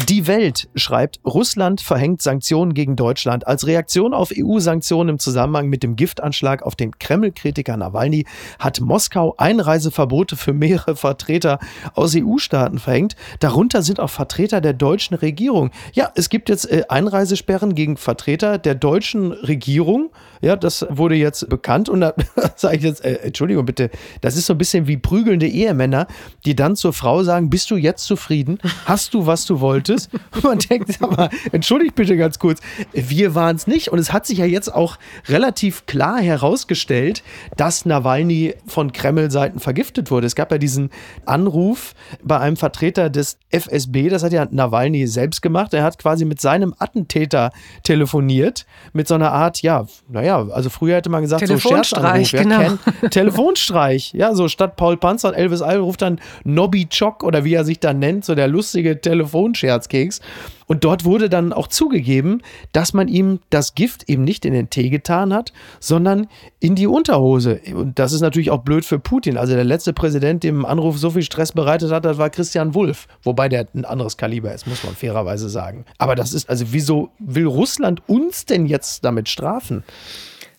Die 0.09 0.25
Welt 0.25 0.69
schreibt, 0.73 1.19
Russland 1.23 1.81
verhängt 1.81 2.23
Sanktionen 2.23 2.73
gegen 2.73 2.95
Deutschland. 2.95 3.45
Als 3.45 3.67
Reaktion 3.67 4.15
auf 4.15 4.31
EU-Sanktionen 4.35 5.09
im 5.09 5.19
Zusammenhang 5.19 5.67
mit 5.67 5.83
dem 5.83 5.95
Giftanschlag 5.95 6.63
auf 6.63 6.75
den 6.75 6.97
Kreml-Kritiker 6.97 7.77
Nawalny 7.77 8.25
hat 8.57 8.81
Moskau 8.81 9.35
Einreiseverbote 9.37 10.35
für 10.35 10.51
mehrere 10.51 10.95
Vertreter 10.95 11.59
aus 11.93 12.15
EU-Staaten 12.15 12.79
verhängt. 12.79 13.15
Darunter 13.39 13.83
sind 13.83 13.99
auch 13.99 14.09
Vertreter 14.09 14.61
der 14.61 14.73
deutschen 14.73 15.15
Regierung. 15.15 15.69
Ja, 15.93 16.09
es 16.15 16.29
gibt 16.29 16.49
jetzt 16.49 16.71
äh, 16.71 16.85
Einreisesperren 16.89 17.75
gegen 17.75 17.95
Vertreter 17.95 18.57
der 18.57 18.73
deutschen 18.73 19.31
Regierung. 19.31 20.09
Ja, 20.41 20.55
das 20.55 20.87
wurde 20.89 21.13
jetzt 21.13 21.47
bekannt 21.49 21.87
und 21.87 22.01
da 22.01 22.15
sage 22.55 22.77
ich 22.77 22.83
jetzt, 22.83 23.05
äh, 23.05 23.17
Entschuldigung 23.17 23.63
bitte, 23.63 23.91
das 24.21 24.37
ist 24.37 24.47
so 24.47 24.55
ein 24.55 24.57
bisschen 24.57 24.87
wie 24.87 24.97
prügelnde 24.97 25.47
Ehemänner, 25.47 26.07
die 26.45 26.55
dann 26.55 26.75
zur 26.75 26.93
Frau 26.93 27.21
sagen, 27.21 27.51
bist 27.51 27.69
du 27.69 27.75
jetzt 27.75 28.05
zufrieden? 28.05 28.57
Hast 28.85 29.13
du, 29.13 29.27
was 29.27 29.45
du 29.45 29.59
wolltest? 29.59 29.98
Und 30.35 30.43
man 30.43 30.59
denkt, 30.59 31.01
aber 31.01 31.29
entschuldigt 31.51 31.95
bitte 31.95 32.15
ganz 32.15 32.39
kurz, 32.39 32.61
wir 32.93 33.35
waren 33.35 33.57
es 33.57 33.67
nicht 33.67 33.89
und 33.89 33.99
es 33.99 34.13
hat 34.13 34.25
sich 34.25 34.37
ja 34.37 34.45
jetzt 34.45 34.73
auch 34.73 34.97
relativ 35.27 35.85
klar 35.85 36.19
herausgestellt, 36.19 37.23
dass 37.57 37.85
Nawalny 37.85 38.55
von 38.65 38.93
Kreml-Seiten 38.93 39.59
vergiftet 39.59 40.11
wurde. 40.11 40.27
Es 40.27 40.35
gab 40.35 40.51
ja 40.51 40.57
diesen 40.57 40.89
Anruf 41.25 41.93
bei 42.23 42.39
einem 42.39 42.55
Vertreter 42.55 43.09
des 43.09 43.37
FSB, 43.49 44.09
das 44.09 44.23
hat 44.23 44.31
ja 44.31 44.47
Nawalny 44.49 45.07
selbst 45.07 45.41
gemacht. 45.41 45.73
Er 45.73 45.83
hat 45.83 45.97
quasi 45.97 46.25
mit 46.25 46.39
seinem 46.39 46.73
Attentäter 46.79 47.51
telefoniert, 47.83 48.65
mit 48.93 49.07
so 49.07 49.15
einer 49.15 49.31
Art, 49.31 49.61
ja, 49.61 49.85
naja, 50.07 50.29
ja, 50.29 50.47
also 50.53 50.69
früher 50.69 50.95
hätte 50.97 51.09
man 51.09 51.23
gesagt, 51.23 51.43
Telefonstreich, 51.43 52.29
so 52.29 52.37
genau. 52.37 52.77
Telefonstreich, 53.09 54.13
ja, 54.13 54.35
so 54.35 54.47
statt 54.47 54.75
Paul 54.75 54.95
Panzer 54.95 55.29
und 55.29 55.33
Elvis 55.33 55.63
Al 55.63 55.79
ruft 55.79 56.03
dann 56.03 56.19
Nobby 56.43 56.85
Chock 56.85 57.23
oder 57.23 57.43
wie 57.43 57.55
er 57.55 57.65
sich 57.65 57.79
dann 57.79 57.97
nennt, 57.97 58.25
so 58.25 58.35
der 58.35 58.47
lustige 58.47 59.01
Telefonscherz 59.01 59.88
Weihnachtskeks. 59.89 60.21
Und 60.67 60.83
dort 60.83 61.03
wurde 61.03 61.29
dann 61.29 61.51
auch 61.51 61.67
zugegeben, 61.67 62.41
dass 62.73 62.93
man 62.93 63.07
ihm 63.07 63.39
das 63.49 63.73
Gift 63.73 64.07
eben 64.07 64.23
nicht 64.23 64.45
in 64.45 64.53
den 64.53 64.69
Tee 64.69 64.89
getan 64.89 65.33
hat, 65.33 65.51
sondern 65.79 66.27
in 66.59 66.75
die 66.75 66.85
Unterhose. 66.85 67.59
Und 67.73 67.97
das 67.97 68.13
ist 68.13 68.21
natürlich 68.21 68.51
auch 68.51 68.61
blöd 68.61 68.85
für 68.85 68.99
Putin. 68.99 69.37
Also 69.37 69.55
der 69.55 69.63
letzte 69.63 69.93
Präsident, 69.93 70.43
dem 70.43 70.65
Anruf 70.65 70.99
so 70.99 71.09
viel 71.09 71.23
Stress 71.23 71.53
bereitet 71.53 71.91
hat, 71.91 72.05
das 72.05 72.19
war 72.19 72.29
Christian 72.29 72.75
Wulff. 72.75 73.07
Wobei 73.23 73.49
der 73.49 73.67
ein 73.73 73.83
anderes 73.83 74.17
Kaliber 74.17 74.53
ist, 74.53 74.67
muss 74.67 74.83
man 74.83 74.93
fairerweise 74.93 75.49
sagen. 75.49 75.85
Aber 75.97 76.13
das 76.13 76.33
ist, 76.33 76.47
also 76.49 76.65
wieso 76.69 77.09
will 77.17 77.47
Russland 77.47 78.07
uns 78.07 78.45
denn 78.45 78.67
jetzt 78.67 79.03
damit 79.03 79.27
strafen? 79.27 79.83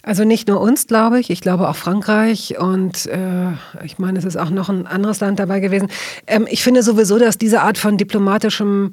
Also 0.02 0.24
nicht 0.24 0.48
nur 0.48 0.60
uns, 0.60 0.86
glaube 0.86 1.20
ich, 1.20 1.28
ich 1.28 1.42
glaube 1.42 1.68
auch 1.68 1.76
Frankreich 1.76 2.58
und 2.58 3.04
äh, 3.06 3.50
ich 3.84 3.98
meine, 3.98 4.18
es 4.18 4.24
ist 4.24 4.38
auch 4.38 4.48
noch 4.48 4.70
ein 4.70 4.86
anderes 4.86 5.20
Land 5.20 5.38
dabei 5.38 5.60
gewesen. 5.60 5.88
Ähm, 6.26 6.46
ich 6.50 6.62
finde 6.62 6.82
sowieso, 6.82 7.18
dass 7.18 7.36
diese 7.36 7.60
Art 7.60 7.76
von 7.76 7.98
diplomatischem 7.98 8.92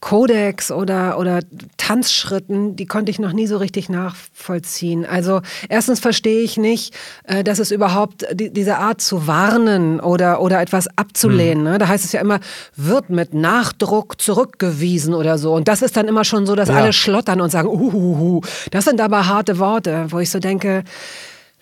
Kodex 0.00 0.70
oder, 0.70 1.18
oder 1.18 1.40
Tanzschritten, 1.76 2.76
die 2.76 2.86
konnte 2.86 3.10
ich 3.10 3.18
noch 3.18 3.32
nie 3.32 3.46
so 3.46 3.56
richtig 3.56 3.88
nachvollziehen. 3.88 5.06
Also 5.06 5.40
erstens 5.68 6.00
verstehe 6.00 6.42
ich 6.42 6.56
nicht, 6.56 6.94
äh, 7.24 7.44
dass 7.44 7.58
es 7.58 7.70
überhaupt 7.70 8.26
die, 8.32 8.52
diese 8.52 8.78
Art 8.78 9.00
zu 9.00 9.26
warnen 9.26 10.00
oder, 10.00 10.40
oder 10.40 10.60
etwas 10.60 10.88
abzulehnen. 10.96 11.64
Ne? 11.64 11.78
Da 11.78 11.88
heißt 11.88 12.04
es 12.04 12.12
ja 12.12 12.20
immer, 12.20 12.40
wird 12.74 13.10
mit 13.10 13.34
Nachdruck 13.34 14.20
zurückgewiesen 14.20 15.14
oder 15.14 15.38
so. 15.38 15.54
Und 15.54 15.68
das 15.68 15.82
ist 15.82 15.96
dann 15.96 16.08
immer 16.08 16.24
schon 16.24 16.46
so, 16.46 16.54
dass 16.54 16.68
ja. 16.68 16.76
alle 16.76 16.92
schlottern 16.92 17.40
und 17.40 17.50
sagen, 17.50 17.68
uhuhu, 17.68 18.40
das 18.70 18.84
sind 18.84 19.00
aber 19.00 19.26
harte 19.26 19.58
Worte, 19.58 20.06
wo 20.10 20.18
ich 20.18 20.30
so 20.30 20.38
denke, 20.38 20.84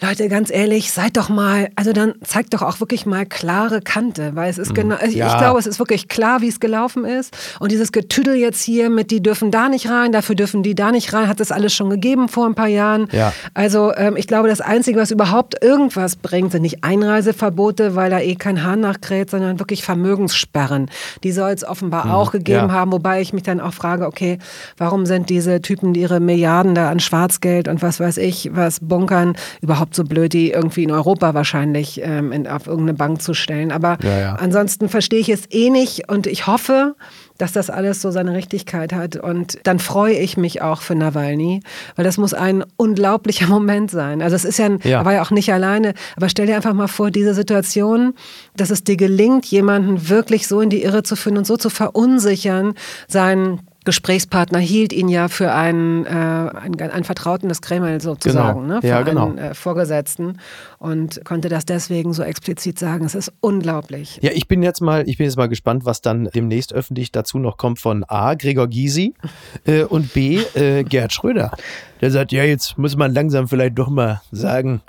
Leute, 0.02 0.28
ganz 0.28 0.50
ehrlich, 0.50 0.90
seid 0.90 1.16
doch 1.16 1.28
mal, 1.28 1.68
also 1.76 1.92
dann 1.92 2.14
zeigt 2.24 2.52
doch 2.52 2.62
auch 2.62 2.80
wirklich 2.80 3.06
mal 3.06 3.24
klare 3.24 3.80
Kante, 3.80 4.32
weil 4.34 4.50
es 4.50 4.58
ist 4.58 4.70
mhm. 4.70 4.74
genau, 4.74 4.96
also 4.96 5.16
ja. 5.16 5.28
ich 5.28 5.38
glaube, 5.38 5.58
es 5.60 5.68
ist 5.68 5.78
wirklich 5.78 6.08
klar, 6.08 6.40
wie 6.40 6.48
es 6.48 6.58
gelaufen 6.58 7.04
ist. 7.04 7.34
Und 7.60 7.70
dieses 7.70 7.92
Getüdel 7.92 8.34
jetzt 8.34 8.60
hier 8.60 8.90
mit, 8.90 9.12
die 9.12 9.22
dürfen 9.22 9.52
da 9.52 9.68
nicht 9.68 9.88
rein, 9.88 10.10
dafür 10.10 10.34
dürfen 10.34 10.64
die 10.64 10.74
da 10.74 10.90
nicht 10.90 11.12
rein, 11.12 11.28
hat 11.28 11.38
es 11.38 11.52
alles 11.52 11.72
schon 11.74 11.90
gegeben 11.90 12.28
vor 12.28 12.44
ein 12.46 12.56
paar 12.56 12.66
Jahren. 12.66 13.08
Ja. 13.12 13.32
Also 13.54 13.94
ähm, 13.94 14.16
ich 14.16 14.26
glaube, 14.26 14.48
das 14.48 14.60
Einzige, 14.60 14.98
was 14.98 15.12
überhaupt 15.12 15.62
irgendwas 15.62 16.16
bringt, 16.16 16.50
sind 16.50 16.62
nicht 16.62 16.82
Einreiseverbote, 16.82 17.94
weil 17.94 18.10
da 18.10 18.18
eh 18.18 18.34
kein 18.34 18.64
Hahn 18.64 18.80
nachkräht, 18.80 19.30
sondern 19.30 19.60
wirklich 19.60 19.84
Vermögenssperren. 19.84 20.90
Die 21.22 21.30
soll 21.30 21.52
es 21.52 21.64
offenbar 21.64 22.06
mhm. 22.06 22.10
auch 22.10 22.32
gegeben 22.32 22.68
ja. 22.68 22.72
haben, 22.72 22.90
wobei 22.90 23.20
ich 23.20 23.32
mich 23.32 23.44
dann 23.44 23.60
auch 23.60 23.72
frage, 23.72 24.06
okay, 24.06 24.38
warum 24.76 25.06
sind 25.06 25.30
diese 25.30 25.62
Typen, 25.62 25.94
die 25.94 26.00
ihre 26.00 26.18
Milliarden 26.18 26.74
da 26.74 26.90
an 26.90 26.98
Schwarzgeld 26.98 27.68
und 27.68 27.80
was 27.80 28.00
weiß 28.00 28.16
ich, 28.16 28.50
was 28.52 28.80
bunkern, 28.80 29.36
überhaupt 29.62 29.83
so 29.92 30.04
blöd, 30.04 30.32
die 30.32 30.50
irgendwie 30.50 30.84
in 30.84 30.90
Europa 30.90 31.34
wahrscheinlich 31.34 32.00
ähm, 32.02 32.32
in, 32.32 32.46
auf 32.46 32.66
irgendeine 32.66 32.94
Bank 32.94 33.20
zu 33.20 33.34
stellen. 33.34 33.72
Aber 33.72 33.98
ja, 34.02 34.18
ja. 34.18 34.34
ansonsten 34.36 34.88
verstehe 34.88 35.20
ich 35.20 35.28
es 35.28 35.50
eh 35.50 35.70
nicht 35.70 36.08
und 36.08 36.26
ich 36.26 36.46
hoffe, 36.46 36.94
dass 37.38 37.52
das 37.52 37.68
alles 37.68 38.00
so 38.00 38.10
seine 38.10 38.32
Richtigkeit 38.34 38.92
hat. 38.92 39.16
Und 39.16 39.58
dann 39.64 39.78
freue 39.78 40.14
ich 40.14 40.36
mich 40.36 40.62
auch 40.62 40.82
für 40.82 40.94
Nawalny, 40.94 41.62
weil 41.96 42.04
das 42.04 42.16
muss 42.16 42.32
ein 42.32 42.64
unglaublicher 42.76 43.46
Moment 43.48 43.90
sein. 43.90 44.22
Also 44.22 44.36
es 44.36 44.44
ist 44.44 44.58
ja, 44.58 44.66
ein, 44.66 44.78
ja. 44.84 45.00
er 45.00 45.04
war 45.04 45.14
ja 45.14 45.22
auch 45.22 45.30
nicht 45.30 45.52
alleine, 45.52 45.94
aber 46.16 46.28
stell 46.28 46.46
dir 46.46 46.56
einfach 46.56 46.74
mal 46.74 46.88
vor, 46.88 47.10
diese 47.10 47.34
Situation, 47.34 48.14
dass 48.56 48.70
es 48.70 48.84
dir 48.84 48.96
gelingt, 48.96 49.46
jemanden 49.46 50.08
wirklich 50.08 50.46
so 50.46 50.60
in 50.60 50.70
die 50.70 50.82
Irre 50.84 51.02
zu 51.02 51.16
führen 51.16 51.38
und 51.38 51.46
so 51.46 51.56
zu 51.56 51.70
verunsichern, 51.70 52.74
seinen 53.08 53.60
Gesprächspartner 53.84 54.58
hielt 54.58 54.92
ihn 54.92 55.08
ja 55.08 55.28
für 55.28 55.52
einen, 55.52 56.06
äh, 56.06 56.08
einen, 56.08 56.80
einen 56.80 57.04
Vertrauten 57.04 57.48
des 57.48 57.60
Kreml 57.60 58.00
sozusagen, 58.00 58.62
genau. 58.62 58.74
ne? 58.74 58.80
für 58.80 58.86
ja, 58.86 59.02
genau. 59.02 59.28
einen 59.28 59.38
äh, 59.38 59.54
Vorgesetzten 59.54 60.38
und 60.78 61.24
konnte 61.24 61.48
das 61.48 61.66
deswegen 61.66 62.14
so 62.14 62.22
explizit 62.22 62.78
sagen. 62.78 63.04
Es 63.04 63.14
ist 63.14 63.32
unglaublich. 63.40 64.18
Ja, 64.22 64.30
ich 64.32 64.48
bin 64.48 64.62
jetzt 64.62 64.80
mal, 64.80 65.06
ich 65.08 65.18
bin 65.18 65.26
jetzt 65.26 65.36
mal 65.36 65.48
gespannt, 65.48 65.84
was 65.84 66.00
dann 66.00 66.30
demnächst 66.34 66.72
öffentlich 66.72 67.12
dazu 67.12 67.38
noch 67.38 67.58
kommt 67.58 67.78
von 67.78 68.04
A. 68.04 68.34
Gregor 68.34 68.68
Gysi 68.68 69.14
äh, 69.66 69.82
und 69.82 70.14
B. 70.14 70.40
Äh, 70.54 70.84
Gerd 70.84 71.12
Schröder. 71.12 71.52
Der 72.00 72.10
sagt, 72.10 72.32
ja, 72.32 72.44
jetzt 72.44 72.78
muss 72.78 72.96
man 72.96 73.12
langsam 73.12 73.48
vielleicht 73.48 73.78
doch 73.78 73.88
mal 73.88 74.22
sagen, 74.32 74.80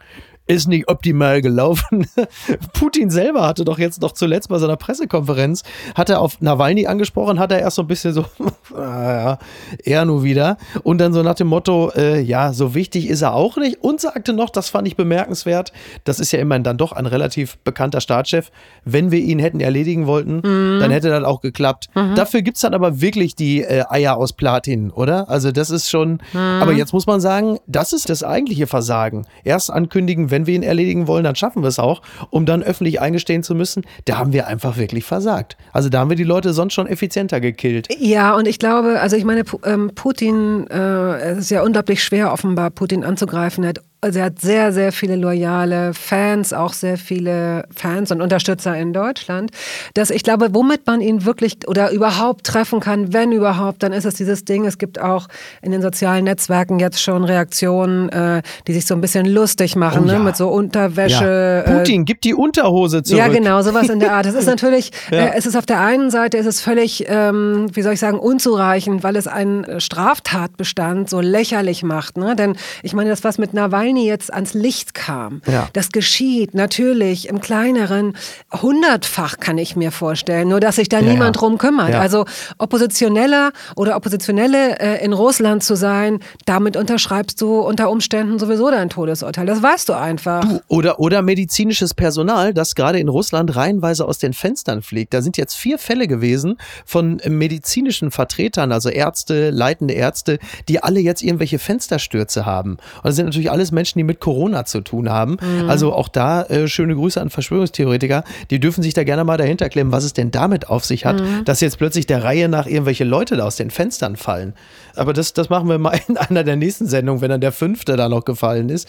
ist 0.47 0.67
nicht 0.67 0.87
optimal 0.87 1.41
gelaufen. 1.41 2.07
Putin 2.73 3.09
selber 3.09 3.47
hatte 3.47 3.65
doch 3.65 3.79
jetzt 3.79 4.01
noch 4.01 4.11
zuletzt 4.11 4.49
bei 4.49 4.59
seiner 4.59 4.77
Pressekonferenz, 4.77 5.63
hat 5.95 6.09
er 6.09 6.21
auf 6.21 6.41
Nawalny 6.41 6.87
angesprochen, 6.87 7.39
hat 7.39 7.51
er 7.51 7.59
erst 7.59 7.77
so 7.77 7.83
ein 7.83 7.87
bisschen 7.87 8.13
so, 8.13 8.25
ah, 8.75 9.37
er 9.83 10.05
nur 10.05 10.23
wieder. 10.23 10.57
Und 10.83 10.99
dann 10.99 11.13
so 11.13 11.23
nach 11.23 11.35
dem 11.35 11.47
Motto, 11.47 11.91
äh, 11.95 12.21
ja, 12.21 12.53
so 12.53 12.75
wichtig 12.75 13.07
ist 13.09 13.21
er 13.21 13.33
auch 13.33 13.57
nicht. 13.57 13.81
Und 13.81 14.01
sagte 14.01 14.33
noch, 14.33 14.49
das 14.49 14.69
fand 14.69 14.87
ich 14.87 14.95
bemerkenswert, 14.95 15.71
das 16.03 16.19
ist 16.19 16.31
ja 16.31 16.39
immerhin 16.39 16.63
dann 16.63 16.77
doch 16.77 16.91
ein 16.91 17.05
relativ 17.05 17.57
bekannter 17.59 18.01
Staatschef, 18.01 18.51
wenn 18.83 19.11
wir 19.11 19.19
ihn 19.19 19.39
hätten 19.39 19.59
erledigen 19.59 20.05
wollten, 20.05 20.37
mhm. 20.37 20.79
dann 20.79 20.91
hätte 20.91 21.09
das 21.09 21.23
auch 21.23 21.41
geklappt. 21.41 21.89
Mhm. 21.95 22.15
Dafür 22.15 22.41
gibt 22.41 22.57
es 22.57 22.61
dann 22.61 22.73
aber 22.73 23.01
wirklich 23.01 23.35
die 23.35 23.63
äh, 23.63 23.83
Eier 23.89 24.17
aus 24.17 24.33
Platin, 24.33 24.91
oder? 24.91 25.29
Also 25.29 25.51
das 25.51 25.71
ist 25.71 25.89
schon, 25.89 26.19
mhm. 26.33 26.39
aber 26.39 26.73
jetzt 26.73 26.93
muss 26.93 27.07
man 27.07 27.19
sagen, 27.19 27.57
das 27.67 27.93
ist 27.93 28.09
das 28.09 28.23
eigentliche 28.23 28.67
Versagen. 28.67 29.25
Erst 29.43 29.71
ankündigen, 29.71 30.29
wenn 30.35 30.47
wir 30.47 30.53
ihn 30.53 30.63
erledigen 30.63 31.07
wollen, 31.07 31.23
dann 31.23 31.35
schaffen 31.35 31.63
wir 31.63 31.69
es 31.69 31.79
auch, 31.79 32.01
um 32.29 32.45
dann 32.45 32.61
öffentlich 32.61 32.99
eingestehen 32.99 33.41
zu 33.41 33.55
müssen, 33.55 33.83
da 34.03 34.17
haben 34.17 34.33
wir 34.33 34.47
einfach 34.47 34.75
wirklich 34.75 35.05
versagt. 35.05 35.55
Also 35.71 35.87
da 35.87 35.99
haben 35.99 36.09
wir 36.09 36.17
die 36.17 36.25
Leute 36.25 36.51
sonst 36.51 36.73
schon 36.73 36.87
effizienter 36.87 37.39
gekillt. 37.39 37.87
Ja, 37.97 38.35
und 38.35 38.45
ich 38.45 38.59
glaube, 38.59 38.99
also 38.99 39.15
ich 39.15 39.23
meine, 39.23 39.43
ähm, 39.63 39.91
Putin, 39.95 40.67
äh, 40.67 41.19
es 41.31 41.37
ist 41.37 41.51
ja 41.51 41.63
unglaublich 41.63 42.03
schwer 42.03 42.33
offenbar, 42.33 42.69
Putin 42.69 43.05
anzugreifen. 43.05 43.63
Er 43.63 43.69
hat 43.69 43.79
also 44.01 44.19
er 44.19 44.25
hat 44.25 44.39
sehr, 44.39 44.71
sehr 44.71 44.91
viele 44.91 45.15
loyale 45.15 45.93
Fans, 45.93 46.53
auch 46.53 46.73
sehr 46.73 46.97
viele 46.97 47.65
Fans 47.75 48.11
und 48.11 48.21
Unterstützer 48.21 48.77
in 48.77 48.93
Deutschland. 48.93 49.51
Dass 49.95 50.11
ich 50.11 50.21
glaube, 50.21 50.49
womit 50.53 50.85
man 50.85 51.01
ihn 51.01 51.25
wirklich 51.25 51.67
oder 51.67 51.91
überhaupt 51.91 52.45
treffen 52.45 52.79
kann, 52.79 53.13
wenn 53.13 53.31
überhaupt, 53.31 53.81
dann 53.81 53.93
ist 53.93 54.05
es 54.05 54.13
dieses 54.13 54.45
Ding. 54.45 54.65
Es 54.65 54.77
gibt 54.77 55.01
auch 55.01 55.27
in 55.63 55.71
den 55.71 55.81
sozialen 55.81 56.25
Netzwerken 56.25 56.77
jetzt 56.77 57.01
schon 57.01 57.23
Reaktionen, 57.23 58.09
äh, 58.09 58.43
die 58.67 58.73
sich 58.73 58.85
so 58.85 58.93
ein 58.93 59.01
bisschen 59.01 59.25
lustig 59.25 59.75
machen, 59.75 60.03
oh, 60.03 60.07
ne? 60.07 60.13
ja. 60.13 60.19
mit 60.19 60.35
so 60.35 60.49
Unterwäsche. 60.49 61.63
Ja. 61.65 61.77
Putin, 61.77 62.01
äh, 62.01 62.05
gibt 62.05 62.25
die 62.25 62.35
Unterhose 62.35 63.01
zurück. 63.01 63.17
Ja, 63.17 63.27
genau, 63.27 63.61
sowas 63.63 63.89
in 63.89 63.99
der 63.99 64.13
Art. 64.13 64.27
Das 64.27 64.35
ist 64.35 64.45
natürlich, 64.45 64.91
ja. 65.09 65.25
äh, 65.25 65.31
es 65.35 65.47
ist 65.47 65.55
auf 65.55 65.65
der 65.65 65.79
einen 65.79 66.11
Seite, 66.11 66.37
ist 66.37 66.45
es 66.45 66.61
völlig, 66.61 67.05
ähm, 67.07 67.67
wie 67.73 67.81
soll 67.81 67.93
ich 67.93 67.99
sagen, 67.99 68.19
unzureichend, 68.19 69.03
weil 69.03 69.15
es 69.15 69.25
einen 69.25 69.79
Straftatbestand 69.79 71.09
so 71.09 71.21
lächerlich 71.21 71.81
macht. 71.81 72.17
Ne? 72.17 72.35
Denn 72.35 72.55
ich 72.83 72.93
meine, 72.93 73.09
das 73.09 73.23
was 73.23 73.39
mit 73.39 73.55
Nawalny 73.55 73.84
Nawalny 73.85 74.05
jetzt 74.05 74.33
ans 74.33 74.53
Licht 74.53 74.93
kam. 74.93 75.41
Ja. 75.47 75.69
Das 75.73 75.89
geschieht 75.89 76.53
natürlich 76.53 77.29
im 77.29 77.41
kleineren 77.41 78.15
hundertfach, 78.51 79.37
kann 79.39 79.57
ich 79.57 79.75
mir 79.75 79.91
vorstellen, 79.91 80.49
nur 80.49 80.59
dass 80.59 80.77
sich 80.77 80.89
da 80.89 80.99
ja, 80.99 81.11
niemand 81.11 81.35
ja. 81.35 81.39
drum 81.39 81.57
kümmert. 81.57 81.93
Also 81.93 82.25
Oppositioneller 82.57 83.51
oder 83.75 83.95
Oppositionelle 83.95 84.79
äh, 84.79 85.03
in 85.03 85.13
Russland 85.13 85.63
zu 85.63 85.75
sein, 85.75 86.19
damit 86.45 86.77
unterschreibst 86.77 87.41
du 87.41 87.59
unter 87.59 87.89
Umständen 87.89 88.39
sowieso 88.39 88.71
dein 88.71 88.89
Todesurteil. 88.89 89.45
Das 89.45 89.61
weißt 89.61 89.89
du 89.89 89.93
einfach. 89.93 90.41
Du, 90.41 90.61
oder, 90.67 90.99
oder 90.99 91.21
medizinisches 91.21 91.93
Personal, 91.93 92.53
das 92.53 92.75
gerade 92.75 92.99
in 92.99 93.09
Russland 93.09 93.55
reihenweise 93.55 94.05
aus 94.05 94.17
den 94.17 94.33
Fenstern 94.33 94.81
fliegt. 94.81 95.13
Da 95.13 95.21
sind 95.21 95.37
jetzt 95.37 95.55
vier 95.55 95.77
Fälle 95.77 96.07
gewesen 96.07 96.57
von 96.85 97.21
medizinischen 97.27 98.11
Vertretern, 98.11 98.71
also 98.71 98.89
Ärzte, 98.89 99.51
leitende 99.51 99.93
Ärzte, 99.93 100.39
die 100.67 100.81
alle 100.81 100.99
jetzt 100.99 101.21
irgendwelche 101.21 101.59
Fensterstürze 101.59 102.45
haben. 102.45 102.71
Und 102.71 103.05
das 103.05 103.15
sind 103.15 103.25
natürlich 103.25 103.51
alles 103.51 103.71
Menschen, 103.75 103.99
die 103.99 104.03
mit 104.03 104.19
Corona 104.19 104.65
zu 104.65 104.81
tun 104.81 105.09
haben. 105.09 105.37
Mhm. 105.39 105.69
Also 105.69 105.93
auch 105.93 106.07
da 106.07 106.43
äh, 106.43 106.67
schöne 106.67 106.95
Grüße 106.95 107.21
an 107.21 107.29
Verschwörungstheoretiker. 107.29 108.23
Die 108.49 108.59
dürfen 108.59 108.81
sich 108.81 108.93
da 108.93 109.03
gerne 109.03 109.23
mal 109.23 109.37
dahinter 109.37 109.69
klemmen, 109.69 109.91
was 109.91 110.03
es 110.03 110.13
denn 110.13 110.31
damit 110.31 110.69
auf 110.69 110.83
sich 110.85 111.05
hat, 111.05 111.19
mhm. 111.19 111.45
dass 111.45 111.61
jetzt 111.61 111.77
plötzlich 111.77 112.07
der 112.07 112.23
Reihe 112.23 112.49
nach 112.49 112.65
irgendwelche 112.65 113.03
Leute 113.03 113.35
da 113.35 113.45
aus 113.45 113.55
den 113.55 113.69
Fenstern 113.69 114.15
fallen. 114.15 114.53
Aber 114.95 115.13
das, 115.13 115.33
das 115.33 115.49
machen 115.49 115.69
wir 115.69 115.77
mal 115.77 115.99
in 116.07 116.17
einer 116.17 116.43
der 116.43 116.55
nächsten 116.55 116.87
Sendungen, 116.87 117.21
wenn 117.21 117.29
dann 117.29 117.41
der 117.41 117.51
fünfte 117.51 117.95
da 117.95 118.09
noch 118.09 118.25
gefallen 118.25 118.69
ist. 118.69 118.87